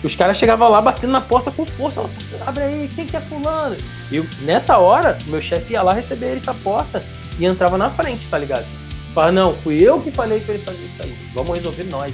Os 0.03 0.15
caras 0.15 0.39
chegavam 0.39 0.69
lá 0.71 0.81
batendo 0.81 1.11
na 1.11 1.21
porta 1.21 1.51
com 1.51 1.67
força, 1.67 2.03
abre 2.47 2.63
aí, 2.63 2.91
quem 2.95 3.07
que 3.07 3.17
é 3.17 3.21
fulano? 3.21 3.77
E 4.11 4.21
nessa 4.45 4.79
hora, 4.79 5.19
meu 5.27 5.43
chefe 5.43 5.75
ia 5.75 5.83
lá 5.83 5.93
receber 5.93 6.27
ele 6.27 6.41
essa 6.41 6.55
porta 6.55 7.03
e 7.39 7.45
entrava 7.45 7.77
na 7.77 7.91
frente, 7.91 8.27
tá 8.31 8.39
ligado? 8.39 8.65
Fala, 9.13 9.33
não, 9.33 9.53
fui 9.53 9.77
eu 9.83 10.01
que 10.01 10.11
falei 10.11 10.41
pra 10.41 10.55
ele 10.55 10.63
fazer 10.63 10.83
isso 10.83 11.03
aí. 11.03 11.15
Vamos 11.35 11.57
resolver 11.57 11.85
nós. 11.85 12.13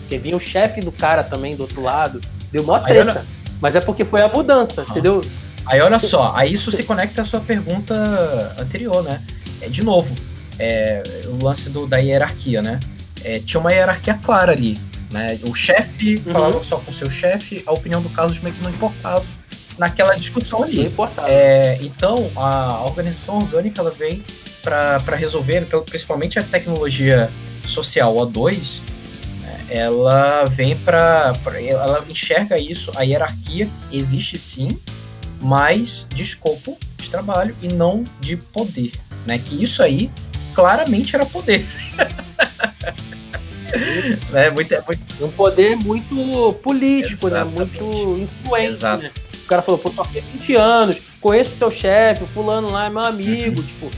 Porque 0.00 0.18
vinha 0.18 0.36
o 0.36 0.40
chefe 0.40 0.80
do 0.80 0.92
cara 0.92 1.22
também 1.22 1.56
do 1.56 1.62
outro 1.62 1.80
lado, 1.80 2.20
deu 2.50 2.64
mó 2.64 2.78
treta. 2.78 3.24
Mas 3.60 3.76
é 3.76 3.80
porque 3.80 4.04
foi 4.04 4.20
a 4.20 4.28
mudança, 4.28 4.84
entendeu? 4.90 5.22
Aí 5.64 5.80
olha 5.80 6.00
só, 6.00 6.32
aí 6.34 6.52
isso 6.52 6.72
se 6.72 6.82
conecta 6.82 7.22
à 7.22 7.24
sua 7.24 7.40
pergunta 7.40 7.94
anterior, 8.58 9.02
né? 9.04 9.22
É, 9.62 9.68
de 9.68 9.82
novo, 9.82 10.14
é, 10.58 11.02
o 11.26 11.42
lance 11.42 11.70
do, 11.70 11.86
da 11.86 11.98
hierarquia, 11.98 12.60
né? 12.60 12.80
É, 13.24 13.38
tinha 13.38 13.60
uma 13.60 13.72
hierarquia 13.72 14.14
clara 14.14 14.52
ali, 14.52 14.78
né? 15.10 15.38
O 15.44 15.54
chefe 15.54 16.20
uhum. 16.26 16.32
falava 16.32 16.64
só 16.64 16.76
com 16.78 16.90
o 16.90 16.94
seu 16.94 17.08
chefe, 17.08 17.62
a 17.64 17.72
opinião 17.72 18.02
do 18.02 18.10
Carlos 18.10 18.40
meio 18.40 18.54
que 18.54 18.62
não 18.62 18.70
importava 18.70 19.24
naquela 19.78 20.14
discussão 20.16 20.64
ali. 20.64 20.78
Não 20.78 20.84
importava. 20.86 21.30
É, 21.30 21.78
então, 21.80 22.30
a 22.34 22.82
organização 22.84 23.38
orgânica 23.38 23.80
ela 23.80 23.90
vem 23.90 24.24
para 24.62 25.16
resolver, 25.16 25.66
principalmente 25.86 26.38
a 26.38 26.42
tecnologia 26.42 27.30
social 27.64 28.14
O2, 28.14 28.80
né? 29.40 29.60
ela 29.68 30.44
vem 30.44 30.76
para. 30.76 31.34
Ela 31.64 32.04
enxerga 32.08 32.58
isso, 32.58 32.90
a 32.96 33.02
hierarquia 33.02 33.68
existe 33.92 34.38
sim, 34.38 34.78
mas 35.40 36.06
de 36.12 36.22
escopo 36.22 36.76
de 36.96 37.08
trabalho 37.08 37.56
e 37.62 37.68
não 37.68 38.04
de 38.20 38.36
poder 38.36 38.92
né? 39.26 39.38
Que 39.38 39.62
isso 39.62 39.82
aí 39.82 40.10
claramente 40.54 41.14
era 41.14 41.24
poder. 41.24 41.64
é, 44.32 44.50
muito, 44.50 44.74
é 44.74 44.82
muito... 44.86 45.24
Um 45.24 45.30
poder 45.30 45.76
muito 45.76 46.54
político, 46.62 47.28
né? 47.28 47.44
Muito 47.44 47.84
influente. 48.18 48.66
Exato. 48.66 49.02
Né? 49.04 49.10
O 49.44 49.46
cara 49.46 49.62
falou, 49.62 49.78
pô, 49.78 49.90
tô 49.90 50.02
aqui 50.02 50.18
há 50.18 50.22
20 50.22 50.56
anos, 50.56 50.96
conheço 51.20 51.56
teu 51.58 51.70
chefe, 51.70 52.24
o 52.24 52.26
fulano 52.28 52.70
lá 52.70 52.86
é 52.86 52.90
meu 52.90 53.00
amigo, 53.00 53.60
uhum. 53.60 53.66
tipo, 53.66 53.90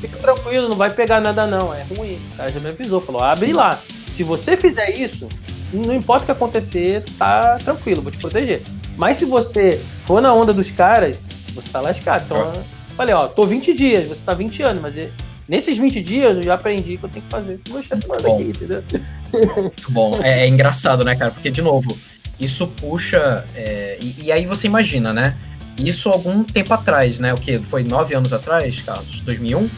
fica 0.00 0.18
tranquilo, 0.18 0.68
não 0.68 0.76
vai 0.76 0.90
pegar 0.90 1.20
nada 1.20 1.46
não, 1.46 1.72
é 1.72 1.84
ruim. 1.84 2.20
O 2.32 2.36
cara 2.36 2.52
já 2.52 2.60
me 2.60 2.68
avisou, 2.68 3.00
falou, 3.00 3.22
abre 3.22 3.46
Sim. 3.46 3.52
lá. 3.52 3.78
Se 4.10 4.22
você 4.22 4.56
fizer 4.56 4.98
isso, 4.98 5.28
não 5.72 5.94
importa 5.94 6.24
o 6.24 6.26
que 6.26 6.32
acontecer, 6.32 7.04
tá 7.18 7.56
tranquilo, 7.58 8.02
vou 8.02 8.10
te 8.10 8.18
proteger. 8.18 8.62
Mas 8.96 9.18
se 9.18 9.24
você 9.24 9.80
for 10.00 10.20
na 10.20 10.34
onda 10.34 10.52
dos 10.52 10.70
caras, 10.70 11.18
você 11.54 11.68
tá 11.70 11.80
lascado. 11.80 12.24
Então, 12.24 12.52
Falei, 12.98 13.14
ó, 13.14 13.28
tô 13.28 13.44
20 13.44 13.74
dias, 13.74 14.08
você 14.08 14.20
tá 14.26 14.34
20 14.34 14.60
anos, 14.64 14.82
mas 14.82 14.96
nesses 15.48 15.78
20 15.78 16.02
dias 16.02 16.36
eu 16.36 16.42
já 16.42 16.54
aprendi 16.54 16.98
que 16.98 17.04
eu 17.04 17.08
tenho 17.08 17.24
que 17.24 17.30
fazer. 17.30 17.60
Meu 17.68 17.80
chefe 17.80 18.08
manda 18.08 18.28
aqui, 18.28 18.42
entendeu? 18.42 18.82
Muito 19.56 19.92
bom. 19.92 20.18
É, 20.20 20.40
é, 20.40 20.48
engraçado, 20.48 21.04
né, 21.04 21.14
cara? 21.14 21.30
Porque, 21.30 21.48
de 21.48 21.62
novo, 21.62 21.96
isso 22.40 22.66
puxa. 22.66 23.44
É, 23.54 24.00
e, 24.02 24.24
e, 24.24 24.32
aí 24.32 24.46
você 24.46 24.66
imagina, 24.66 25.12
né? 25.12 25.36
Isso 25.78 26.08
algum 26.08 26.42
tempo 26.42 26.74
atrás, 26.74 27.20
né? 27.20 27.32
O 27.32 27.36
que? 27.36 27.62
Foi 27.62 27.84
nove 27.84 28.16
anos 28.16 28.32
atrás, 28.32 28.80
Carlos? 28.80 29.20
2001? 29.20 29.70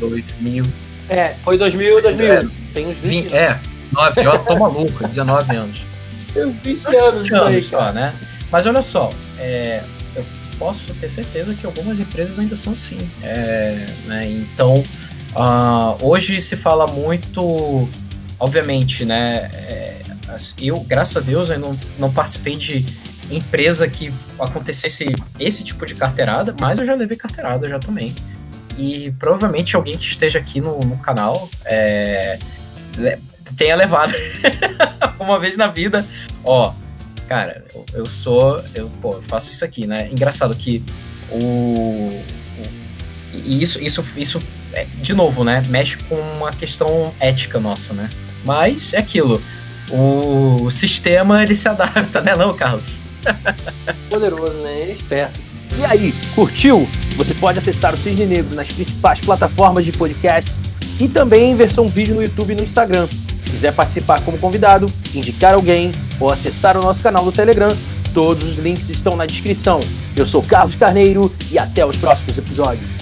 2000. 0.00 0.64
É, 1.08 1.34
foi 1.44 1.56
2000, 1.56 2.02
2001. 2.02 2.32
É, 2.32 2.48
Tem 2.74 2.86
uns 2.88 2.96
20. 2.96 3.22
20 3.28 3.32
é, 3.32 3.60
9, 3.92 4.24
eu 4.24 4.38
tô 4.40 4.58
maluco, 4.58 5.06
19 5.06 5.54
anos. 5.54 5.86
Tem 6.34 6.46
uns 6.46 6.56
20 6.56 6.96
anos, 6.96 7.22
20 7.22 7.34
anos 7.34 7.54
aí, 7.54 7.62
só, 7.62 7.92
né? 7.92 8.12
Mas 8.50 8.66
olha 8.66 8.82
só, 8.82 9.12
é, 9.38 9.84
posso 10.62 10.94
ter 10.94 11.08
certeza 11.08 11.54
que 11.54 11.66
algumas 11.66 11.98
empresas 11.98 12.38
ainda 12.38 12.54
são 12.54 12.72
sim. 12.72 12.98
É, 13.20 13.84
né? 14.06 14.30
Então, 14.30 14.80
uh, 15.34 15.98
hoje 16.00 16.40
se 16.40 16.56
fala 16.56 16.86
muito, 16.86 17.88
obviamente, 18.38 19.04
né? 19.04 19.50
É, 19.54 20.02
eu, 20.60 20.78
graças 20.80 21.16
a 21.16 21.20
Deus, 21.20 21.50
eu 21.50 21.58
não, 21.58 21.76
não 21.98 22.12
participei 22.12 22.54
de 22.54 22.86
empresa 23.28 23.88
que 23.88 24.14
acontecesse 24.38 25.16
esse 25.36 25.64
tipo 25.64 25.84
de 25.84 25.96
carteirada, 25.96 26.54
mas 26.60 26.78
eu 26.78 26.84
já 26.84 26.94
levei 26.94 27.16
carteirada 27.16 27.68
já 27.68 27.80
também. 27.80 28.14
E 28.78 29.10
provavelmente 29.18 29.74
alguém 29.74 29.98
que 29.98 30.04
esteja 30.04 30.38
aqui 30.38 30.60
no, 30.60 30.78
no 30.78 30.96
canal 30.98 31.50
é, 31.64 32.38
tenha 33.56 33.74
levado 33.74 34.12
uma 35.18 35.40
vez 35.40 35.56
na 35.56 35.66
vida, 35.66 36.06
ó, 36.44 36.72
cara, 37.32 37.64
eu, 37.74 37.86
eu 37.94 38.04
sou, 38.04 38.62
eu, 38.74 38.90
pô, 39.00 39.14
faço 39.22 39.50
isso 39.52 39.64
aqui, 39.64 39.86
né? 39.86 40.06
Engraçado 40.12 40.54
que 40.54 40.84
o, 41.30 41.38
o 41.38 42.22
e 43.32 43.62
isso, 43.62 43.82
isso, 43.82 44.04
isso, 44.18 44.38
é, 44.74 44.86
de 45.00 45.14
novo, 45.14 45.42
né? 45.42 45.62
Mexe 45.68 45.96
com 45.96 46.14
uma 46.14 46.52
questão 46.52 47.10
ética 47.18 47.58
nossa, 47.58 47.94
né? 47.94 48.10
Mas 48.44 48.92
é 48.92 48.98
aquilo. 48.98 49.40
O 49.90 50.70
sistema 50.70 51.42
ele 51.42 51.54
se 51.54 51.66
adapta, 51.66 52.20
né, 52.20 52.36
não, 52.36 52.52
Carlos? 52.52 52.84
Poderoso, 54.10 54.58
né? 54.58 54.82
Ele 54.82 54.90
é 54.90 54.94
esperto. 54.94 55.40
E 55.78 55.84
aí, 55.86 56.14
curtiu? 56.34 56.86
Você 57.16 57.32
pode 57.32 57.58
acessar 57.58 57.94
o 57.94 57.96
Cisne 57.96 58.26
Negro 58.26 58.54
nas 58.54 58.70
principais 58.70 59.22
plataformas 59.22 59.86
de 59.86 59.92
podcast 59.92 60.52
e 61.00 61.08
também 61.08 61.52
em 61.52 61.56
versão 61.56 61.88
vídeo 61.88 62.14
no 62.14 62.22
YouTube 62.22 62.52
e 62.52 62.56
no 62.56 62.62
Instagram. 62.62 63.08
Se 63.40 63.48
quiser 63.48 63.72
participar 63.72 64.20
como 64.20 64.36
convidado, 64.36 64.84
indicar 65.14 65.54
alguém 65.54 65.92
ou 66.22 66.30
acessar 66.30 66.76
o 66.76 66.82
nosso 66.82 67.02
canal 67.02 67.24
do 67.24 67.32
Telegram, 67.32 67.76
todos 68.14 68.44
os 68.44 68.58
links 68.58 68.88
estão 68.88 69.16
na 69.16 69.26
descrição. 69.26 69.80
Eu 70.16 70.24
sou 70.24 70.42
Carlos 70.42 70.76
Carneiro 70.76 71.32
e 71.50 71.58
até 71.58 71.84
os 71.84 71.96
próximos 71.96 72.38
episódios. 72.38 73.01